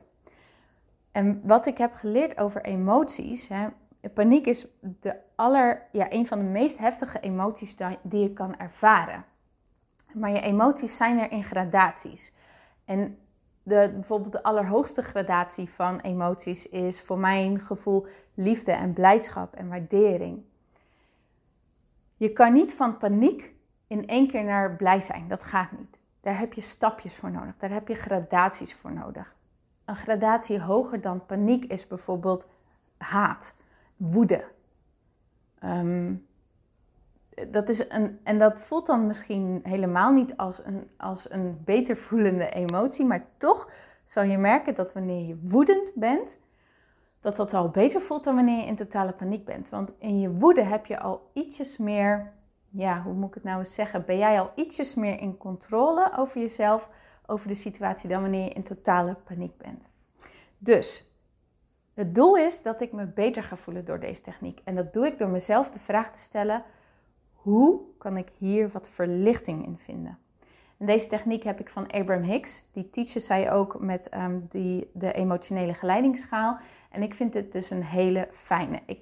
En 1.12 1.42
wat 1.44 1.66
ik 1.66 1.78
heb 1.78 1.94
geleerd 1.94 2.38
over 2.38 2.62
emoties. 2.62 3.48
Hè, 3.48 3.68
paniek 4.14 4.48
is 4.48 4.68
de 4.80 5.16
aller, 5.36 5.88
ja, 5.92 6.12
een 6.12 6.28
van 6.28 6.38
de 6.38 6.46
meest 6.46 6.78
heftige 6.78 7.20
emoties 7.20 7.76
die 8.02 8.22
je 8.22 8.34
kan 8.34 8.58
ervaren. 8.58 9.26
Maar 10.14 10.32
je 10.32 10.42
emoties 10.42 10.96
zijn 10.96 11.20
er 11.20 11.32
in 11.32 11.44
gradaties. 11.44 12.34
En 12.86 13.18
de, 13.64 13.92
bijvoorbeeld 13.94 14.32
de 14.32 14.44
allerhoogste 14.44 15.02
gradatie 15.02 15.70
van 15.70 16.00
emoties 16.00 16.70
is 16.70 17.02
voor 17.02 17.20
mijn 17.20 17.60
gevoel 17.60 18.06
liefde 18.34 18.72
en 18.72 18.94
blijdschap 18.94 19.56
en 19.56 19.68
waardering. 19.70 20.44
Je 22.16 22.32
kan 22.32 22.54
niet 22.54 22.74
van 22.74 22.98
paniek 22.98 23.54
in 23.88 24.08
één 24.08 24.28
keer 24.28 24.44
naar 24.44 24.76
blij 24.76 25.02
zijn. 25.02 25.28
Dat 25.28 25.44
gaat 25.44 25.72
niet. 25.72 26.00
Daar 26.22 26.40
heb 26.40 26.54
je 26.54 26.62
stapjes 26.62 27.16
voor 27.16 27.32
nodig. 27.32 27.58
Daar 27.58 27.72
heb 27.72 27.88
je 27.88 27.96
gradaties 27.96 28.74
voor 28.74 28.92
nodig. 28.94 29.36
Een 29.86 29.96
gradatie 29.96 30.62
hoger 30.62 31.02
dan 31.02 31.26
paniek 31.26 31.66
is 31.66 31.88
bijvoorbeeld 31.88 32.50
haat, 32.98 33.56
woede. 33.98 34.46
Ehm, 35.60 36.14
dat 37.50 37.70
is 37.70 37.90
een, 37.90 38.20
en 38.24 38.38
dat 38.38 38.60
voelt 38.60 38.86
dan 38.86 39.08
misschien 39.08 39.60
helemaal 39.64 40.12
niet 40.12 40.38
als 40.38 40.66
een, 40.66 40.90
als 40.98 41.32
een 41.32 41.62
beter 41.66 41.98
voelende 41.98 42.50
emotie, 42.50 43.06
maar 43.06 43.26
toch 43.38 43.72
zal 44.06 44.24
je 44.24 44.38
merken 44.38 44.76
dat 44.76 44.94
wanneer 44.94 45.28
je 45.28 45.40
woedend 45.44 45.92
bent, 45.96 46.38
dat 47.20 47.36
dat 47.36 47.54
al 47.54 47.70
beter 47.70 48.02
voelt 48.02 48.24
dan 48.24 48.36
wanneer 48.36 48.58
je 48.58 48.66
in 48.66 48.76
totale 48.76 49.12
paniek 49.12 49.46
bent. 49.46 49.70
Want 49.70 49.94
in 50.00 50.20
je 50.20 50.32
woede 50.32 50.64
heb 50.64 50.86
je 50.86 51.00
al 51.00 51.30
ietsjes 51.34 51.78
meer, 51.78 52.34
ja, 52.70 53.02
hoe 53.02 53.14
moet 53.14 53.28
ik 53.28 53.34
het 53.34 53.44
nou 53.44 53.60
eens 53.60 53.74
zeggen? 53.74 54.06
Ben 54.06 54.18
jij 54.18 54.40
al 54.40 54.52
ietsjes 54.56 54.96
meer 54.96 55.20
in 55.20 55.38
controle 55.38 56.12
over 56.18 56.42
jezelf, 56.42 56.90
over 57.26 57.48
de 57.48 57.56
situatie, 57.56 58.10
dan 58.10 58.22
wanneer 58.22 58.44
je 58.44 58.50
in 58.50 58.64
totale 58.64 59.16
paniek 59.24 59.58
bent. 59.58 59.90
Dus 60.58 61.16
het 61.94 62.16
doel 62.16 62.38
is 62.38 62.62
dat 62.62 62.82
ik 62.82 62.92
me 62.92 63.06
beter 63.06 63.44
ga 63.44 63.56
voelen 63.56 63.86
door 63.86 64.00
deze 64.00 64.22
techniek. 64.22 64.62
En 64.64 64.76
dat 64.76 64.94
doe 64.94 65.06
ik 65.06 65.18
door 65.18 65.30
mezelf 65.30 65.70
de 65.70 65.80
vraag 65.80 66.12
te 66.12 66.20
stellen: 66.20 66.64
hoe 67.42 67.82
kan 67.98 68.18
ik 68.18 68.30
hier 68.38 68.70
wat 68.70 68.90
verlichting 68.90 69.66
in 69.66 69.78
vinden? 69.78 70.18
En 70.78 70.86
deze 70.86 71.08
techniek 71.08 71.44
heb 71.44 71.60
ik 71.60 71.70
van 71.70 71.92
Abraham 71.92 72.24
Hicks. 72.24 72.64
Die 72.72 72.90
teacher 72.90 73.22
zij 73.22 73.52
ook 73.52 73.82
met 73.82 74.10
ehm, 74.10 74.40
die, 74.50 74.90
de 74.94 75.14
emotionele 75.14 75.74
geleidingsschaal. 75.74 76.58
En 76.90 77.02
ik 77.02 77.14
vind 77.14 77.34
het 77.34 77.52
dus 77.52 77.70
een 77.70 77.84
hele 77.84 78.28
fijne. 78.32 78.80
Ik 78.86 79.00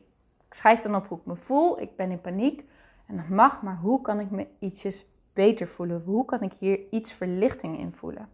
schrijf 0.49 0.81
dan 0.81 0.95
op 0.95 1.07
hoe 1.07 1.17
ik 1.17 1.25
me 1.25 1.35
voel. 1.35 1.81
Ik 1.81 1.95
ben 1.95 2.11
in 2.11 2.21
paniek. 2.21 2.63
En 3.05 3.15
dat 3.15 3.27
mag, 3.27 3.61
maar 3.61 3.77
hoe 3.77 4.01
kan 4.01 4.19
ik 4.19 4.29
me 4.29 4.47
ietsjes 4.59 5.05
beter 5.33 5.67
voelen? 5.67 6.01
Hoe 6.05 6.25
kan 6.25 6.41
ik 6.41 6.53
hier 6.53 6.79
iets 6.89 7.13
verlichting 7.13 7.79
in 7.79 7.91
voelen? 7.91 8.29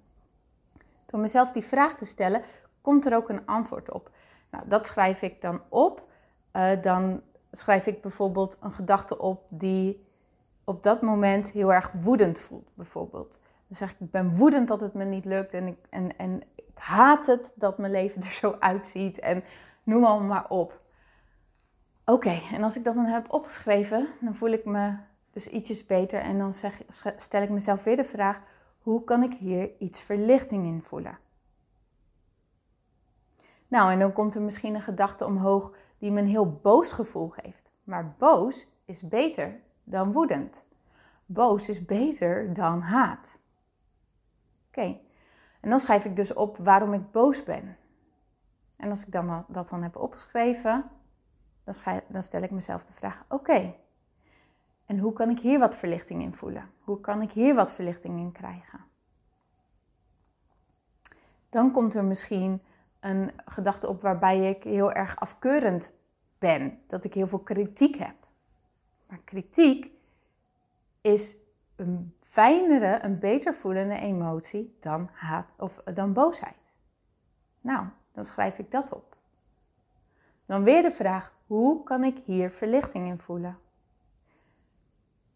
Door 1.05 1.19
mezelf 1.19 1.51
die 1.51 1.63
vraag 1.63 1.97
te 1.97 2.05
stellen, 2.05 2.41
komt 2.81 3.05
er 3.05 3.15
ook 3.15 3.29
een 3.29 3.45
antwoord 3.45 3.91
op. 3.91 4.11
Nou, 4.51 4.67
dat 4.67 4.87
schrijf 4.87 5.21
ik 5.21 5.41
dan 5.41 5.61
op. 5.69 6.07
Uh, 6.53 6.81
dan 6.81 7.21
schrijf 7.57 7.87
ik 7.87 8.01
bijvoorbeeld 8.01 8.57
een 8.61 8.71
gedachte 8.71 9.17
op 9.17 9.45
die 9.49 10.05
op 10.63 10.83
dat 10.83 11.01
moment 11.01 11.51
heel 11.51 11.73
erg 11.73 11.91
woedend 11.91 12.39
voelt, 12.39 12.71
bijvoorbeeld. 12.73 13.39
Dan 13.67 13.77
zeg 13.77 13.91
ik, 13.91 13.99
ik 13.99 14.11
ben 14.11 14.35
woedend 14.35 14.67
dat 14.67 14.81
het 14.81 14.93
me 14.93 15.03
niet 15.03 15.25
lukt 15.25 15.53
en 15.53 15.67
ik, 15.67 15.77
en, 15.89 16.17
en 16.17 16.41
ik 16.55 16.65
haat 16.73 17.25
het 17.25 17.53
dat 17.55 17.77
mijn 17.77 17.91
leven 17.91 18.21
er 18.25 18.31
zo 18.31 18.55
uitziet 18.59 19.19
en 19.19 19.43
noem 19.83 20.05
allemaal 20.05 20.27
maar 20.27 20.49
op. 20.49 20.81
Oké, 22.05 22.41
en 22.51 22.63
als 22.63 22.77
ik 22.77 22.83
dat 22.83 22.95
dan 22.95 23.05
heb 23.05 23.33
opgeschreven, 23.33 24.07
dan 24.21 24.35
voel 24.35 24.49
ik 24.49 24.65
me 24.65 24.95
dus 25.31 25.47
ietsjes 25.47 25.85
beter 25.85 26.19
en 26.19 26.37
dan 26.37 26.53
zeg, 26.53 26.81
stel 27.17 27.41
ik 27.41 27.49
mezelf 27.49 27.83
weer 27.83 27.95
de 27.95 28.03
vraag, 28.03 28.41
hoe 28.79 29.03
kan 29.03 29.23
ik 29.23 29.33
hier 29.33 29.71
iets 29.79 30.01
verlichting 30.01 30.65
in 30.65 30.81
voelen? 30.81 31.17
Nou, 33.67 33.91
en 33.91 33.99
dan 33.99 34.13
komt 34.13 34.35
er 34.35 34.41
misschien 34.41 34.75
een 34.75 34.81
gedachte 34.81 35.25
omhoog 35.25 35.71
die 36.05 36.13
me 36.13 36.19
een 36.19 36.27
heel 36.27 36.51
boos 36.51 36.91
gevoel 36.91 37.29
geeft. 37.29 37.71
Maar 37.83 38.15
boos 38.17 38.67
is 38.85 39.07
beter 39.07 39.59
dan 39.83 40.11
woedend. 40.11 40.63
Boos 41.25 41.69
is 41.69 41.85
beter 41.85 42.53
dan 42.53 42.81
haat. 42.81 43.39
Oké, 44.67 44.99
en 45.61 45.69
dan 45.69 45.79
schrijf 45.79 46.05
ik 46.05 46.15
dus 46.15 46.33
op 46.33 46.57
waarom 46.57 46.93
ik 46.93 47.11
boos 47.11 47.43
ben. 47.43 47.77
En 48.75 48.89
als 48.89 49.05
ik 49.05 49.11
dan 49.11 49.45
dat 49.47 49.69
dan 49.69 49.83
heb 49.83 49.95
opgeschreven, 49.95 50.89
dan, 52.07 52.23
stel 52.23 52.41
ik 52.41 52.51
mezelf 52.51 52.85
de 52.85 52.93
vraag: 52.93 53.25
oké, 53.29 53.75
en 54.85 54.99
hoe 54.99 55.13
kan 55.13 55.29
ik 55.29 55.39
hier 55.39 55.59
wat 55.59 55.75
verlichting 55.75 56.21
in 56.21 56.33
voelen? 56.33 56.69
Hoe 56.79 56.99
kan 57.01 57.21
ik 57.21 57.31
hier 57.31 57.55
wat 57.55 57.71
verlichting 57.71 58.19
in 58.19 58.31
krijgen? 58.31 58.85
Dan 61.49 61.71
komt 61.71 61.93
er 61.93 62.03
misschien 62.03 62.61
een 62.99 63.31
gedachte 63.45 63.87
op 63.87 64.01
waarbij 64.01 64.49
ik 64.49 64.63
heel 64.63 64.91
erg 64.91 65.19
afkeurend 65.19 65.93
ben, 66.45 66.79
dat 66.87 67.03
ik 67.03 67.13
heel 67.13 67.27
veel 67.27 67.39
kritiek 67.39 67.95
heb. 67.95 68.15
Maar 69.07 69.19
kritiek 69.23 69.91
is 71.01 71.35
een 71.75 72.13
fijnere, 72.19 72.99
een 73.03 73.19
beter 73.19 73.53
voelende 73.53 73.95
emotie 73.95 74.77
dan 74.79 75.09
haat 75.13 75.53
of 75.57 75.81
dan 75.93 76.13
boosheid. 76.13 76.75
Nou, 77.61 77.85
dan 78.11 78.23
schrijf 78.23 78.59
ik 78.59 78.71
dat 78.71 78.93
op. 78.93 79.15
Dan 80.45 80.63
weer 80.63 80.81
de 80.81 80.91
vraag: 80.91 81.33
hoe 81.47 81.83
kan 81.83 82.03
ik 82.03 82.17
hier 82.25 82.49
verlichting 82.49 83.07
in 83.07 83.19
voelen? 83.19 83.57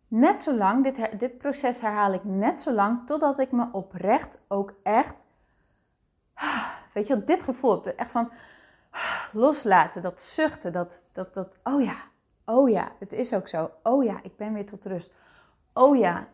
Net 0.08 0.42
zo 0.42 0.56
lang, 0.56 0.84
dit, 0.84 1.20
dit 1.20 1.38
proces 1.38 1.82
herhaal 1.82 2.14
ik 2.14 2.24
net 2.24 2.60
zo 2.60 2.72
lang 2.72 3.06
totdat 3.06 3.40
ik 3.40 3.52
me 3.52 3.68
oprecht 3.72 4.38
ook 4.48 4.74
echt, 4.84 5.24
weet 6.94 7.08
je, 7.08 7.24
dit 7.24 7.42
gevoel 7.42 7.84
heb, 7.84 7.86
echt 7.86 8.12
van 8.12 8.32
loslaten, 9.34 10.02
dat 10.02 10.22
zuchten, 10.22 10.72
dat, 10.72 11.02
dat, 11.12 11.34
dat, 11.34 11.58
oh 11.64 11.84
ja, 11.84 11.96
oh 12.46 12.70
ja, 12.70 12.92
het 13.00 13.14
is 13.14 13.34
ook 13.34 13.48
zo. 13.48 13.72
Oh 13.84 14.04
ja, 14.04 14.20
ik 14.24 14.36
ben 14.36 14.54
weer 14.54 14.66
tot 14.66 14.86
rust. 14.86 15.14
Oh 15.74 15.98
ja, 15.98 16.28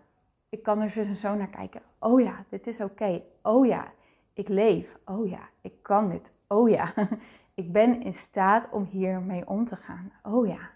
ik 0.50 0.64
kan 0.64 0.82
er 0.82 1.16
zo 1.16 1.36
naar 1.36 1.50
kijken. 1.50 1.82
Oh 2.00 2.22
ja, 2.22 2.46
dit 2.50 2.68
is 2.68 2.82
oké. 2.82 3.22
Oh 3.42 3.66
ja, 3.66 3.92
ik 4.34 4.48
leef. 4.48 4.98
Oh 5.06 5.30
ja, 5.30 5.50
ik 5.62 5.74
kan 5.82 6.10
dit. 6.10 6.32
Oh 6.48 6.70
ja, 6.70 6.94
ik 7.54 7.72
ben 7.72 8.02
in 8.02 8.14
staat 8.14 8.70
om 8.72 8.84
hiermee 8.84 9.48
om 9.48 9.66
te 9.66 9.76
gaan. 9.76 10.12
Oh 10.24 10.48
ja. 10.48 10.70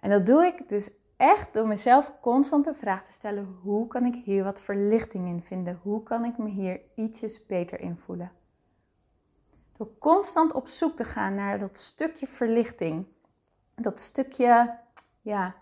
En 0.00 0.10
dat 0.10 0.26
doe 0.26 0.44
ik 0.44 0.68
dus 0.68 0.90
echt 1.16 1.54
door 1.54 1.66
mezelf 1.66 2.12
constant 2.20 2.64
de 2.64 2.74
vraag 2.74 3.04
te 3.04 3.12
stellen: 3.12 3.58
hoe 3.62 3.86
kan 3.86 4.04
ik 4.04 4.14
hier 4.24 4.44
wat 4.44 4.60
verlichting 4.60 5.26
in 5.26 5.42
vinden? 5.42 5.80
Hoe 5.82 6.02
kan 6.02 6.24
ik 6.24 6.38
me 6.38 6.48
hier 6.48 6.80
ietsjes 6.94 7.46
beter 7.46 7.80
in 7.80 7.98
voelen? 7.98 8.30
Door 9.78 9.98
constant 9.98 10.52
op 10.52 10.66
zoek 10.66 10.96
te 10.96 11.04
gaan 11.04 11.34
naar 11.34 11.58
dat 11.58 11.78
stukje 11.78 12.26
verlichting, 12.26 13.06
dat 13.74 14.00
stukje 14.00 14.78
ja, 15.20 15.54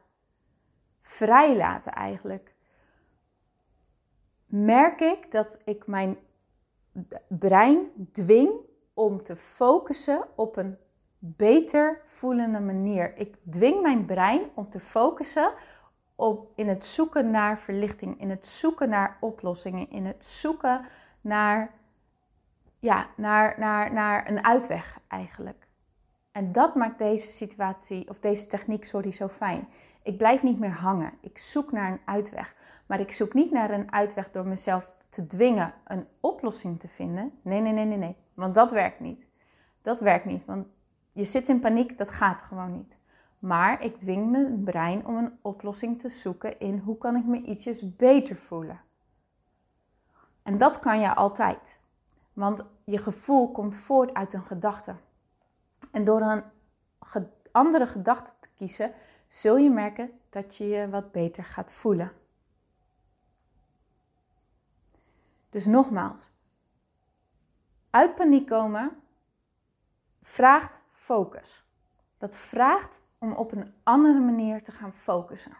vrijlaten 1.00 1.92
eigenlijk, 1.92 2.54
merk 4.46 5.00
ik 5.00 5.30
dat 5.30 5.60
ik 5.64 5.86
mijn 5.86 6.16
brein 7.28 8.08
dwing 8.12 8.50
om 8.94 9.22
te 9.22 9.36
focussen 9.36 10.26
op 10.34 10.56
een 10.56 10.78
beter 11.18 12.00
voelende 12.04 12.60
manier. 12.60 13.16
Ik 13.16 13.36
dwing 13.50 13.82
mijn 13.82 14.04
brein 14.04 14.50
om 14.54 14.70
te 14.70 14.80
focussen 14.80 15.52
op 16.14 16.52
in 16.54 16.68
het 16.68 16.84
zoeken 16.84 17.30
naar 17.30 17.58
verlichting, 17.58 18.20
in 18.20 18.30
het 18.30 18.46
zoeken 18.46 18.88
naar 18.88 19.16
oplossingen, 19.20 19.90
in 19.90 20.06
het 20.06 20.24
zoeken 20.24 20.84
naar, 21.20 21.74
ja, 22.86 23.06
naar, 23.16 23.54
naar, 23.58 23.92
naar 23.92 24.30
een 24.30 24.44
uitweg 24.44 24.98
eigenlijk. 25.08 25.66
En 26.32 26.52
dat 26.52 26.74
maakt 26.74 26.98
deze 26.98 27.32
situatie, 27.32 28.08
of 28.08 28.18
deze 28.18 28.46
techniek, 28.46 28.84
sorry, 28.84 29.12
zo 29.12 29.28
fijn. 29.28 29.68
Ik 30.02 30.16
blijf 30.16 30.42
niet 30.42 30.58
meer 30.58 30.72
hangen. 30.72 31.12
Ik 31.20 31.38
zoek 31.38 31.72
naar 31.72 31.92
een 31.92 32.00
uitweg. 32.04 32.56
Maar 32.86 33.00
ik 33.00 33.12
zoek 33.12 33.34
niet 33.34 33.50
naar 33.50 33.70
een 33.70 33.92
uitweg 33.92 34.30
door 34.30 34.46
mezelf 34.46 34.94
te 35.08 35.26
dwingen 35.26 35.74
een 35.84 36.06
oplossing 36.20 36.80
te 36.80 36.88
vinden. 36.88 37.32
Nee, 37.42 37.60
nee, 37.60 37.72
nee, 37.72 37.84
nee, 37.84 37.98
nee. 37.98 38.16
Want 38.34 38.54
dat 38.54 38.70
werkt 38.70 39.00
niet. 39.00 39.28
Dat 39.80 40.00
werkt 40.00 40.24
niet. 40.24 40.44
Want 40.44 40.66
je 41.12 41.24
zit 41.24 41.48
in 41.48 41.60
paniek, 41.60 41.98
dat 41.98 42.10
gaat 42.10 42.42
gewoon 42.42 42.72
niet. 42.72 42.96
Maar 43.38 43.82
ik 43.84 43.98
dwing 43.98 44.30
mijn 44.30 44.64
brein 44.64 45.06
om 45.06 45.16
een 45.16 45.38
oplossing 45.42 45.98
te 45.98 46.08
zoeken 46.08 46.58
in 46.58 46.78
hoe 46.78 46.98
kan 46.98 47.16
ik 47.16 47.24
me 47.24 47.42
ietsjes 47.42 47.96
beter 47.96 48.36
voelen. 48.36 48.80
En 50.42 50.58
dat 50.58 50.80
kan 50.80 51.00
je 51.00 51.14
altijd. 51.14 51.78
Want 52.32 52.64
je 52.86 52.98
gevoel 52.98 53.52
komt 53.52 53.76
voort 53.76 54.14
uit 54.14 54.32
een 54.32 54.44
gedachte. 54.44 54.96
En 55.92 56.04
door 56.04 56.20
een 56.20 56.44
andere 57.52 57.86
gedachte 57.86 58.32
te 58.40 58.48
kiezen, 58.54 58.92
zul 59.26 59.56
je 59.56 59.70
merken 59.70 60.20
dat 60.28 60.56
je 60.56 60.66
je 60.68 60.88
wat 60.88 61.12
beter 61.12 61.44
gaat 61.44 61.70
voelen. 61.70 62.12
Dus 65.50 65.66
nogmaals, 65.66 66.30
uit 67.90 68.14
paniek 68.14 68.46
komen 68.46 69.02
vraagt 70.20 70.80
focus. 70.90 71.64
Dat 72.18 72.36
vraagt 72.36 73.00
om 73.18 73.32
op 73.32 73.52
een 73.52 73.74
andere 73.82 74.20
manier 74.20 74.62
te 74.62 74.72
gaan 74.72 74.92
focussen. 74.92 75.56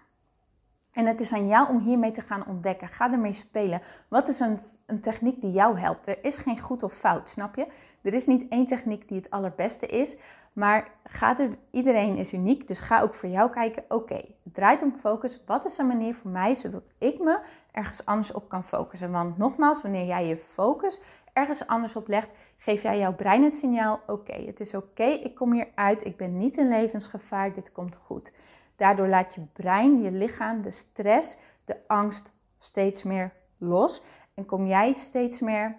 En 0.96 1.06
het 1.06 1.20
is 1.20 1.32
aan 1.32 1.48
jou 1.48 1.68
om 1.68 1.78
hiermee 1.78 2.10
te 2.10 2.20
gaan 2.20 2.46
ontdekken. 2.46 2.88
Ga 2.88 3.12
ermee 3.12 3.32
spelen. 3.32 3.80
Wat 4.08 4.28
is 4.28 4.40
een, 4.40 4.58
een 4.86 5.00
techniek 5.00 5.40
die 5.40 5.52
jou 5.52 5.78
helpt? 5.78 6.06
Er 6.06 6.24
is 6.24 6.38
geen 6.38 6.60
goed 6.60 6.82
of 6.82 6.92
fout, 6.92 7.28
snap 7.28 7.56
je? 7.56 7.66
Er 8.02 8.14
is 8.14 8.26
niet 8.26 8.48
één 8.48 8.66
techniek 8.66 9.08
die 9.08 9.16
het 9.16 9.30
allerbeste 9.30 9.86
is. 9.86 10.18
Maar 10.52 10.90
er, 11.20 11.48
iedereen 11.70 12.16
is 12.16 12.32
uniek, 12.32 12.68
dus 12.68 12.80
ga 12.80 13.00
ook 13.00 13.14
voor 13.14 13.28
jou 13.28 13.50
kijken. 13.50 13.84
Oké, 13.88 14.14
het 14.14 14.54
draait 14.54 14.82
om 14.82 14.94
focus. 14.94 15.42
Wat 15.46 15.64
is 15.64 15.78
een 15.78 15.86
manier 15.86 16.14
voor 16.14 16.30
mij 16.30 16.54
zodat 16.54 16.90
ik 16.98 17.18
me 17.18 17.38
ergens 17.72 18.04
anders 18.04 18.32
op 18.32 18.48
kan 18.48 18.64
focussen? 18.64 19.10
Want 19.10 19.38
nogmaals, 19.38 19.82
wanneer 19.82 20.06
jij 20.06 20.26
je 20.26 20.36
focus 20.36 21.00
ergens 21.32 21.66
anders 21.66 21.96
op 21.96 22.08
legt, 22.08 22.30
geef 22.58 22.82
jij 22.82 22.98
jouw 22.98 23.14
brein 23.14 23.42
het 23.42 23.54
signaal: 23.54 24.00
oké, 24.06 24.42
het 24.46 24.60
is 24.60 24.74
oké, 24.74 25.04
ik 25.04 25.34
kom 25.34 25.52
hier 25.52 25.68
uit, 25.74 26.04
ik 26.04 26.16
ben 26.16 26.36
niet 26.36 26.56
in 26.56 26.68
levensgevaar, 26.68 27.54
dit 27.54 27.72
komt 27.72 27.96
goed. 27.96 28.32
Daardoor 28.76 29.08
laat 29.08 29.34
je 29.34 29.40
brein, 29.52 30.02
je 30.02 30.10
lichaam, 30.10 30.62
de 30.62 30.70
stress, 30.70 31.38
de 31.64 31.76
angst 31.86 32.32
steeds 32.58 33.02
meer 33.02 33.32
los 33.58 34.02
en 34.34 34.46
kom 34.46 34.66
jij 34.66 34.94
steeds 34.94 35.40
meer 35.40 35.76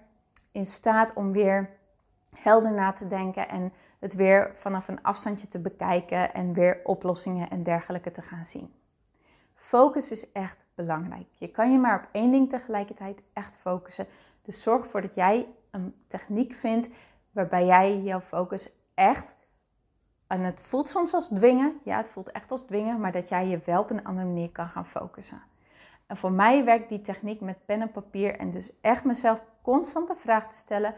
in 0.52 0.66
staat 0.66 1.14
om 1.14 1.32
weer 1.32 1.70
helder 2.38 2.72
na 2.72 2.92
te 2.92 3.08
denken 3.08 3.50
en 3.50 3.74
het 4.00 4.16
weer 4.16 4.52
vanaf 4.54 4.88
een 4.88 5.04
afstandje 5.04 5.48
te 5.48 5.60
bekijken 5.60 6.34
en 6.34 6.54
weer 6.54 6.82
oplossingen 6.84 7.50
en 7.50 7.64
dergelijke 7.64 8.12
te 8.12 8.22
gaan 8.22 8.46
zien. 8.46 8.74
Focus 9.56 10.12
is 10.12 10.32
echt 10.32 10.66
belangrijk. 10.76 11.28
Je 11.34 11.48
kan 11.48 11.72
je 11.72 11.78
maar 11.78 12.04
op 12.04 12.10
één 12.12 12.32
ding 12.32 12.50
tegelijkertijd 12.50 13.24
echt 13.34 13.58
focussen. 13.58 14.08
Dus 14.42 14.62
zorg 14.62 14.84
ervoor 14.84 15.02
dat 15.02 15.16
jij 15.16 15.48
een 15.72 15.96
techniek 16.08 16.54
vindt 16.54 16.90
waarbij 17.32 17.66
jij 17.66 18.02
jouw 18.02 18.20
focus 18.20 18.70
echt, 18.94 19.36
en 20.28 20.42
het 20.42 20.62
voelt 20.62 20.88
soms 20.88 21.14
als 21.14 21.28
dwingen, 21.28 21.80
ja, 21.84 21.98
het 21.98 22.10
voelt 22.10 22.32
echt 22.32 22.52
als 22.52 22.64
dwingen, 22.64 23.00
maar 23.00 23.12
dat 23.12 23.30
jij 23.30 23.48
je 23.48 23.60
wel 23.66 23.82
op 23.82 23.90
een 23.90 24.06
andere 24.06 24.28
manier 24.28 24.52
kan 24.52 24.68
gaan 24.68 24.86
focussen. 24.86 25.42
En 26.08 26.18
voor 26.18 26.32
mij 26.32 26.64
werkt 26.64 26.90
die 26.90 27.02
techniek 27.02 27.42
met 27.42 27.66
pen 27.66 27.82
en 27.82 27.92
papier 27.92 28.40
en 28.40 28.52
dus 28.52 28.80
echt 28.82 29.04
mezelf 29.04 29.42
constant 29.62 30.08
de 30.08 30.16
vraag 30.16 30.48
te 30.50 30.56
stellen: 30.56 30.96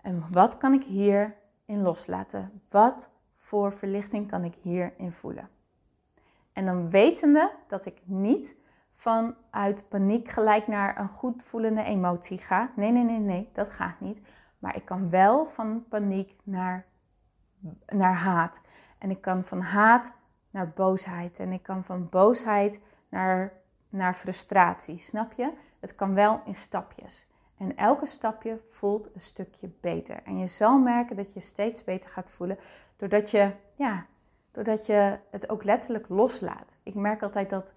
en 0.00 0.24
wat 0.30 0.56
kan 0.56 0.72
ik 0.72 0.84
hierin 0.84 1.82
loslaten? 1.82 2.62
Wat 2.70 3.10
voor 3.36 3.72
verlichting 3.72 4.28
kan 4.28 4.44
ik 4.44 4.54
hierin 4.54 5.12
voelen? 5.12 5.48
En 6.52 6.64
dan 6.64 6.90
wetende 6.90 7.52
dat 7.66 7.86
ik 7.86 8.00
niet 8.04 8.54
vanuit 8.92 9.88
paniek 9.88 10.28
gelijk 10.28 10.66
naar 10.66 10.98
een 10.98 11.08
goed 11.08 11.42
voelende 11.42 11.82
emotie 11.82 12.38
ga. 12.38 12.70
Nee, 12.76 12.90
nee, 12.90 13.04
nee, 13.04 13.18
nee, 13.18 13.48
dat 13.52 13.68
gaat 13.68 14.00
niet. 14.00 14.20
Maar 14.58 14.76
ik 14.76 14.84
kan 14.84 15.10
wel 15.10 15.44
van 15.44 15.84
paniek 15.88 16.36
naar, 16.42 16.86
naar 17.86 18.14
haat. 18.14 18.60
En 18.98 19.10
ik 19.10 19.20
kan 19.20 19.44
van 19.44 19.60
haat 19.60 20.12
naar 20.50 20.70
boosheid. 20.70 21.38
En 21.38 21.52
ik 21.52 21.62
kan 21.62 21.84
van 21.84 22.08
boosheid 22.08 22.80
naar, 23.08 23.52
naar 23.88 24.14
frustratie. 24.14 24.98
Snap 24.98 25.32
je? 25.32 25.52
Het 25.80 25.94
kan 25.94 26.14
wel 26.14 26.40
in 26.44 26.54
stapjes. 26.54 27.26
En 27.58 27.76
elke 27.76 28.06
stapje 28.06 28.60
voelt 28.64 29.14
een 29.14 29.20
stukje 29.20 29.70
beter. 29.80 30.22
En 30.22 30.38
je 30.38 30.46
zal 30.46 30.78
merken 30.78 31.16
dat 31.16 31.32
je 31.32 31.40
steeds 31.40 31.84
beter 31.84 32.10
gaat 32.10 32.30
voelen 32.30 32.58
doordat 32.96 33.30
je, 33.30 33.52
ja, 33.74 34.06
doordat 34.50 34.86
je 34.86 35.18
het 35.30 35.50
ook 35.50 35.64
letterlijk 35.64 36.08
loslaat. 36.08 36.76
Ik 36.82 36.94
merk 36.94 37.22
altijd 37.22 37.50
dat 37.50 37.74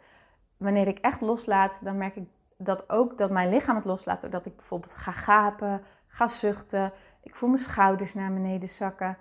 wanneer 0.57 0.87
ik 0.87 0.99
echt 0.99 1.21
loslaat, 1.21 1.79
dan 1.83 1.97
merk 1.97 2.15
ik 2.15 2.27
dat 2.57 2.89
ook 2.89 3.17
dat 3.17 3.31
mijn 3.31 3.49
lichaam 3.49 3.75
het 3.75 3.85
loslaat. 3.85 4.21
Doordat 4.21 4.45
ik 4.45 4.55
bijvoorbeeld 4.55 4.93
ga 4.93 5.11
gapen, 5.11 5.83
ga 6.07 6.27
zuchten. 6.27 6.91
Ik 7.21 7.35
voel 7.35 7.49
mijn 7.49 7.61
schouders 7.61 8.13
naar 8.13 8.33
beneden 8.33 8.69
zakken. 8.69 9.17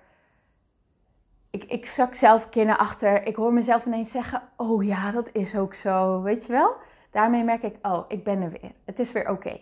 Ik, 1.55 1.65
ik 1.65 1.87
zak 1.87 2.15
zelf 2.15 2.49
keer 2.49 2.77
achter. 2.77 3.27
Ik 3.27 3.37
hoor 3.37 3.53
mezelf 3.53 3.87
ineens 3.87 4.11
zeggen: 4.11 4.43
Oh 4.57 4.85
ja, 4.85 5.11
dat 5.11 5.31
is 5.33 5.57
ook 5.57 5.75
zo. 5.75 6.23
Weet 6.23 6.47
je 6.47 6.53
wel? 6.53 6.77
Daarmee 7.11 7.45
merk 7.45 7.63
ik: 7.63 7.77
Oh, 7.83 8.05
ik 8.09 8.25
ben 8.25 8.43
er 8.43 8.51
weer. 8.51 8.73
Het 8.85 8.99
is 8.99 9.13
weer 9.13 9.31
oké. 9.31 9.61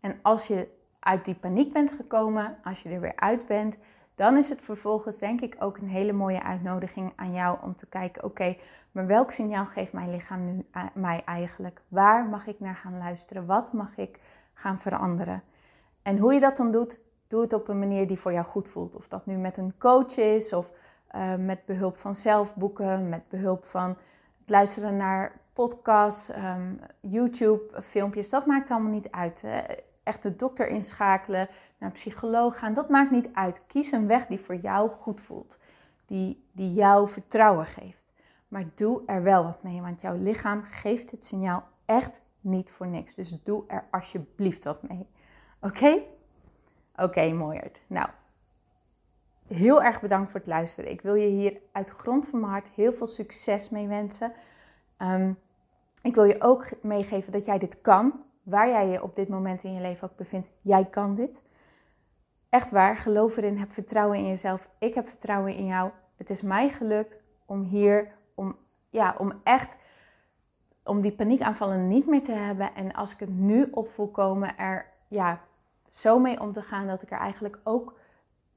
En 0.00 0.18
als 0.22 0.46
je 0.46 0.68
uit 1.00 1.24
die 1.24 1.34
paniek 1.34 1.72
bent 1.72 1.92
gekomen, 1.92 2.56
als 2.64 2.82
je 2.82 2.88
er 2.88 3.00
weer 3.00 3.16
uit 3.16 3.46
bent, 3.46 3.76
dan 4.14 4.36
is 4.36 4.48
het 4.48 4.60
vervolgens 4.60 5.18
denk 5.18 5.40
ik 5.40 5.56
ook 5.58 5.76
een 5.76 5.88
hele 5.88 6.12
mooie 6.12 6.42
uitnodiging 6.42 7.12
aan 7.16 7.32
jou 7.32 7.58
om 7.62 7.76
te 7.76 7.86
kijken: 7.86 8.24
oké, 8.24 8.56
maar 8.92 9.06
welk 9.06 9.30
signaal 9.30 9.66
geeft 9.66 9.92
mijn 9.92 10.10
lichaam 10.10 10.44
nu 10.44 10.66
mij 10.94 11.22
eigenlijk? 11.24 11.82
Waar 11.88 12.26
mag 12.26 12.46
ik 12.46 12.60
naar 12.60 12.76
gaan 12.76 12.98
luisteren? 12.98 13.46
Wat 13.46 13.72
mag 13.72 13.96
ik 13.96 14.18
gaan 14.52 14.78
veranderen? 14.78 15.42
En 16.02 16.18
hoe 16.18 16.34
je 16.34 16.40
dat 16.40 16.56
dan 16.56 16.70
doet, 16.70 16.98
doe 17.34 17.42
het 17.42 17.52
op 17.52 17.68
een 17.68 17.78
manier 17.78 18.06
die 18.06 18.18
voor 18.18 18.32
jou 18.32 18.44
goed 18.44 18.68
voelt. 18.68 18.96
Of 18.96 19.08
dat 19.08 19.26
nu 19.26 19.36
met 19.36 19.56
een 19.56 19.74
coach 19.78 20.16
is, 20.16 20.52
of 20.52 20.72
uh, 21.14 21.34
met 21.34 21.64
behulp 21.64 21.98
van 21.98 22.14
zelfboeken, 22.14 23.08
met 23.08 23.28
behulp 23.28 23.64
van 23.64 23.88
het 24.40 24.50
luisteren 24.50 24.96
naar 24.96 25.40
podcasts, 25.52 26.36
um, 26.36 26.80
YouTube-filmpjes. 27.00 28.30
Dat 28.30 28.46
maakt 28.46 28.70
allemaal 28.70 28.92
niet 28.92 29.10
uit. 29.10 29.42
Hè? 29.42 29.60
Echt 30.02 30.22
de 30.22 30.36
dokter 30.36 30.68
inschakelen, 30.68 31.48
naar 31.78 31.88
een 31.88 31.94
psycholoog 31.94 32.58
gaan. 32.58 32.74
Dat 32.74 32.88
maakt 32.88 33.10
niet 33.10 33.28
uit. 33.32 33.66
Kies 33.66 33.92
een 33.92 34.06
weg 34.06 34.26
die 34.26 34.40
voor 34.40 34.56
jou 34.56 34.90
goed 34.90 35.20
voelt. 35.20 35.58
Die, 36.04 36.48
die 36.52 36.72
jou 36.72 37.08
vertrouwen 37.08 37.66
geeft. 37.66 38.12
Maar 38.48 38.64
doe 38.74 39.02
er 39.06 39.22
wel 39.22 39.44
wat 39.44 39.62
mee, 39.62 39.80
want 39.80 40.00
jouw 40.00 40.16
lichaam 40.16 40.62
geeft 40.64 41.10
het 41.10 41.24
signaal 41.24 41.64
echt 41.84 42.20
niet 42.40 42.70
voor 42.70 42.86
niks. 42.86 43.14
Dus 43.14 43.42
doe 43.42 43.64
er 43.66 43.84
alsjeblieft 43.90 44.64
wat 44.64 44.88
mee. 44.88 45.08
Oké? 45.60 46.02
Oké, 46.94 47.02
okay, 47.02 47.32
mooierd. 47.32 47.82
Nou, 47.86 48.08
heel 49.46 49.82
erg 49.82 50.00
bedankt 50.00 50.30
voor 50.30 50.40
het 50.40 50.48
luisteren. 50.48 50.90
Ik 50.90 51.00
wil 51.00 51.14
je 51.14 51.26
hier 51.26 51.60
uit 51.72 51.88
grond 51.88 52.26
van 52.26 52.40
mijn 52.40 52.52
hart 52.52 52.70
heel 52.70 52.92
veel 52.92 53.06
succes 53.06 53.70
mee 53.70 53.86
wensen. 53.86 54.32
Ehm, 54.96 55.32
ik 56.02 56.14
wil 56.14 56.24
je 56.24 56.42
ook 56.42 56.82
meegeven 56.82 57.32
dat 57.32 57.44
jij 57.44 57.58
dit 57.58 57.80
kan. 57.80 58.22
Waar 58.42 58.68
jij 58.68 58.88
je 58.88 59.02
op 59.02 59.14
dit 59.14 59.28
moment 59.28 59.62
in 59.62 59.72
je 59.72 59.80
leven 59.80 60.10
ook 60.10 60.16
bevindt, 60.16 60.50
jij 60.60 60.84
kan 60.84 61.14
dit. 61.14 61.42
Echt 62.48 62.70
waar, 62.70 62.96
geloof 62.96 63.36
erin, 63.36 63.58
heb 63.58 63.72
vertrouwen 63.72 64.18
in 64.18 64.26
jezelf. 64.26 64.68
Ik 64.78 64.94
heb 64.94 65.06
vertrouwen 65.06 65.54
in 65.54 65.66
jou. 65.66 65.90
Het 66.16 66.30
is 66.30 66.42
mij 66.42 66.68
gelukt 66.68 67.18
om 67.46 67.62
hier, 67.62 68.12
om, 68.34 68.56
ja, 68.90 69.14
om 69.18 69.32
echt, 69.44 69.76
om 70.84 71.00
die 71.00 71.12
paniekaanvallen 71.12 71.88
niet 71.88 72.06
meer 72.06 72.22
te 72.22 72.32
hebben. 72.32 72.74
En 72.74 72.92
als 72.92 73.12
ik 73.12 73.18
het 73.18 73.38
nu 73.38 73.68
op 73.70 73.88
er 74.56 74.86
ja, 75.08 75.40
zo 76.00 76.18
mee 76.18 76.40
om 76.40 76.52
te 76.52 76.62
gaan 76.62 76.86
dat 76.86 77.02
ik 77.02 77.10
er 77.10 77.18
eigenlijk 77.18 77.60
ook 77.64 77.98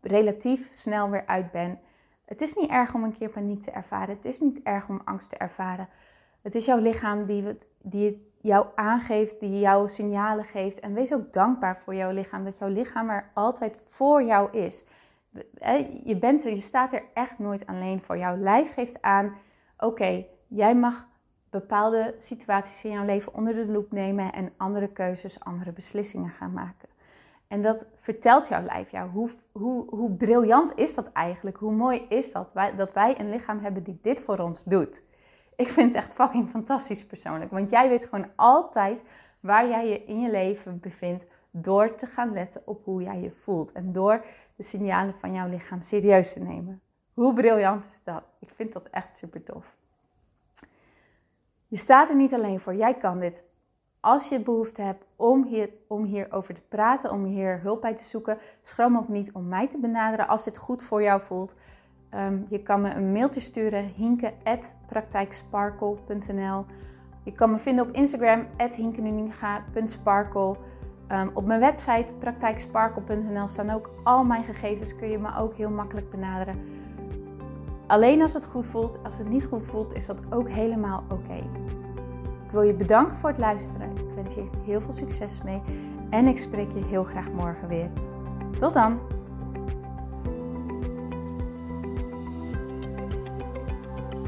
relatief 0.02 0.67
snel 0.71 1.10
weer 1.10 1.26
uit 1.26 1.52
ben. 1.52 1.80
Het 2.26 2.41
is 2.41 2.54
niet 2.54 2.69
erg 2.69 2.93
om 2.93 3.04
een 3.04 3.13
keer 3.13 3.30
paniek 3.30 3.62
te 3.62 3.71
ervaren. 3.71 4.15
Het 4.15 4.26
is 4.26 4.39
niet 4.39 4.63
erg 4.63 4.89
om 4.89 5.02
angst 5.04 5.30
te 5.30 5.38
ervaren. 5.38 5.89
Het 6.41 6.56
is 6.56 6.65
jouw 6.65 6.80
lichaam 6.80 7.26
die, 7.26 7.43
het, 7.43 7.67
die 7.82 8.32
jou 8.41 8.67
aangeeft, 8.76 9.39
die 9.39 9.60
jou 9.60 9.89
signalen 9.89 10.45
geeft. 10.45 10.80
En 10.80 10.93
wees 10.93 11.13
ook 11.13 11.34
dankbaar 11.34 11.78
voor 11.78 11.95
jouw 11.95 12.12
lichaam, 12.12 12.43
dat 12.43 12.58
jouw 12.58 12.69
lichaam 12.69 13.10
er 13.10 13.32
altijd 13.34 13.82
voor 13.88 14.23
jou 14.23 14.52
is. 14.52 14.84
Je, 16.04 16.17
bent 16.19 16.45
er, 16.45 16.50
je 16.50 16.58
staat 16.58 16.93
er 16.93 17.04
echt 17.13 17.39
nooit 17.39 17.65
alleen 17.65 18.02
voor. 18.02 18.17
Jouw 18.17 18.38
lijf 18.38 18.73
geeft 18.73 19.02
aan, 19.02 19.36
oké, 19.78 20.26
jij 20.47 20.76
mag 20.76 21.08
bepaalde 21.50 22.15
situaties 22.17 22.84
in 22.84 22.91
jouw 22.91 23.06
leven 23.06 23.34
onder 23.34 23.54
de 23.54 23.65
loep 23.65 23.91
nemen 23.91 24.34
en 24.34 24.54
andere 24.58 24.88
keuzes, 24.88 25.39
andere 25.39 25.71
beslissingen 25.71 26.30
gaan 26.30 26.54
maken. 26.54 26.89
En 27.47 27.62
dat 27.62 27.86
vertelt 27.95 28.47
jouw 28.47 28.63
lijf 28.63 28.91
jou. 28.91 29.10
Hoe, 29.10 29.29
hoe, 29.51 29.95
hoe 29.95 30.12
briljant 30.12 30.75
is 30.75 30.95
dat 30.95 31.12
eigenlijk? 31.12 31.57
Hoe 31.57 31.71
mooi 31.71 32.05
is 32.10 32.31
dat? 32.31 32.53
dat 32.77 32.93
wij 32.93 33.19
een 33.19 33.29
lichaam 33.29 33.60
hebben 33.60 33.83
die 33.83 33.99
dit 34.01 34.21
voor 34.21 34.39
ons 34.39 34.63
doet. 34.63 35.01
Ik 35.55 35.67
vind 35.67 35.93
het 35.93 36.03
echt 36.03 36.13
fucking 36.13 36.49
fantastisch 36.49 37.05
persoonlijk. 37.05 37.51
Want 37.51 37.69
jij 37.69 37.89
weet 37.89 38.05
gewoon 38.05 38.29
altijd 38.36 39.03
waar 39.39 39.67
jij 39.67 39.88
je 39.88 40.05
in 40.05 40.19
je 40.19 40.31
leven 40.31 40.79
bevindt 40.79 41.25
door 41.51 41.95
te 41.95 42.05
gaan 42.05 42.33
letten 42.33 42.62
op 42.65 42.83
hoe 42.83 43.01
jij 43.01 43.19
je 43.21 43.31
voelt. 43.31 43.71
En 43.71 43.91
door 43.91 44.25
de 44.55 44.63
signalen 44.63 45.13
van 45.13 45.33
jouw 45.33 45.49
lichaam 45.49 45.81
serieus 45.81 46.33
te 46.33 46.39
nemen. 46.39 46.81
Hoe 47.13 47.33
briljant 47.33 47.86
is 47.86 48.01
dat? 48.03 48.23
Ik 48.39 48.49
vind 48.55 48.73
dat 48.73 48.88
echt 48.89 49.17
super 49.17 49.43
tof. 49.43 49.75
Je 51.67 51.77
staat 51.77 52.10
er 52.10 52.15
niet 52.15 52.33
alleen 52.33 52.60
voor. 52.60 52.75
Jij 52.75 52.93
kan 52.93 53.19
dit. 53.19 53.43
Als 54.08 54.30
je 54.30 54.39
behoefte 54.39 54.82
hebt 54.82 55.06
om, 55.15 55.46
hier, 55.46 55.70
om 55.88 56.04
hierover 56.04 56.54
te 56.54 56.62
praten, 56.67 57.12
om 57.12 57.26
hier 57.26 57.60
hulp 57.62 57.82
bij 57.82 57.96
te 57.96 58.04
zoeken, 58.04 58.38
schroom 58.62 58.98
ook 58.98 59.08
niet 59.08 59.32
om 59.32 59.48
mij 59.48 59.67
te 59.67 59.78
benaderen 59.78 60.28
als 60.28 60.43
dit 60.43 60.58
goed 60.58 60.84
voor 60.84 61.04
jou 61.04 61.22
voelt. 61.22 61.56
Um, 62.13 62.46
je 62.50 62.63
kan 62.63 62.82
me 62.82 62.93
een 62.93 63.12
mailtje 63.12 63.39
sturen, 63.39 63.86
hinke.praktijksparkle.nl. 63.86 66.65
Je 67.24 67.32
kan 67.32 67.52
me 67.52 67.58
vinden 67.58 67.88
op 67.88 67.96
Instagram, 67.96 68.48
hinkenuninga.sparkle. 68.76 70.56
Um, 71.12 71.32
op 71.34 71.46
mijn 71.46 71.60
website 71.60 72.13
praktijksparkle.nl 72.13 73.48
staan 73.48 73.70
ook 73.70 73.89
al 74.04 74.24
mijn 74.24 74.43
gegevens. 74.43 74.96
Kun 74.96 75.10
je 75.10 75.20
me 75.20 75.38
ook 75.38 75.56
heel 75.56 75.72
makkelijk 75.72 76.10
benaderen. 76.10 76.60
Alleen 77.88 78.22
als 78.22 78.34
het 78.34 78.46
goed 78.46 78.65
voelt. 78.65 79.00
Als 79.04 79.17
het 79.17 79.30
niet 79.30 79.46
goed 79.46 79.65
voelt, 79.65 79.93
is 79.93 80.06
dat 80.06 80.20
ook 80.30 80.50
helemaal 80.50 81.04
oké. 81.10 81.43
Ik 82.47 82.53
wil 82.53 82.62
je 82.62 82.73
bedanken 82.73 83.17
voor 83.17 83.29
het 83.29 83.38
luisteren. 83.38 83.91
Ik 83.91 84.15
wens 84.15 84.33
je 84.33 84.49
heel 84.65 84.81
veel 84.81 84.91
succes 84.91 85.41
mee. 85.43 85.62
En 86.10 86.27
ik 86.27 86.38
spreek 86.38 86.71
je 86.71 86.83
heel 86.83 87.03
graag 87.03 87.31
morgen 87.31 87.67
weer. 87.67 87.89
Tot 88.60 88.73
dan! 88.73 88.99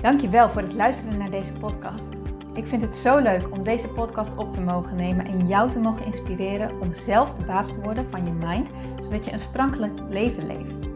Dankjewel 0.02 0.50
voor 0.50 0.62
het 0.62 0.74
luisteren 0.74 1.18
naar 1.18 1.30
deze 1.30 1.54
podcast. 1.54 2.08
Ik 2.54 2.66
vind 2.66 2.82
het 2.82 2.96
zo 2.96 3.18
leuk 3.18 3.48
om 3.52 3.64
deze 3.64 3.88
podcast 3.88 4.36
op 4.36 4.52
te 4.52 4.62
mogen 4.62 4.96
nemen 4.96 5.26
en 5.26 5.48
jou 5.48 5.72
te 5.72 5.80
mogen 5.80 6.06
inspireren 6.06 6.82
om 6.82 6.94
zelf 6.94 7.34
de 7.34 7.46
baas 7.46 7.68
te 7.68 7.82
worden 7.82 8.08
van 8.10 8.26
je 8.26 8.32
mind, 8.32 8.70
zodat 9.02 9.26
je 9.26 9.32
een 9.32 9.40
sprankelijk 9.40 10.00
leven 10.10 10.46
leeft. 10.46 10.88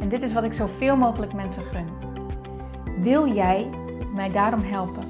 En 0.00 0.08
dit 0.08 0.22
is 0.22 0.32
wat 0.32 0.44
ik 0.44 0.52
zoveel 0.52 0.96
mogelijk 0.96 1.32
mensen 1.32 1.62
gun. 1.62 1.88
Wil 3.02 3.32
jij 3.32 3.70
mij 4.14 4.30
daarom 4.30 4.62
helpen 4.62 5.09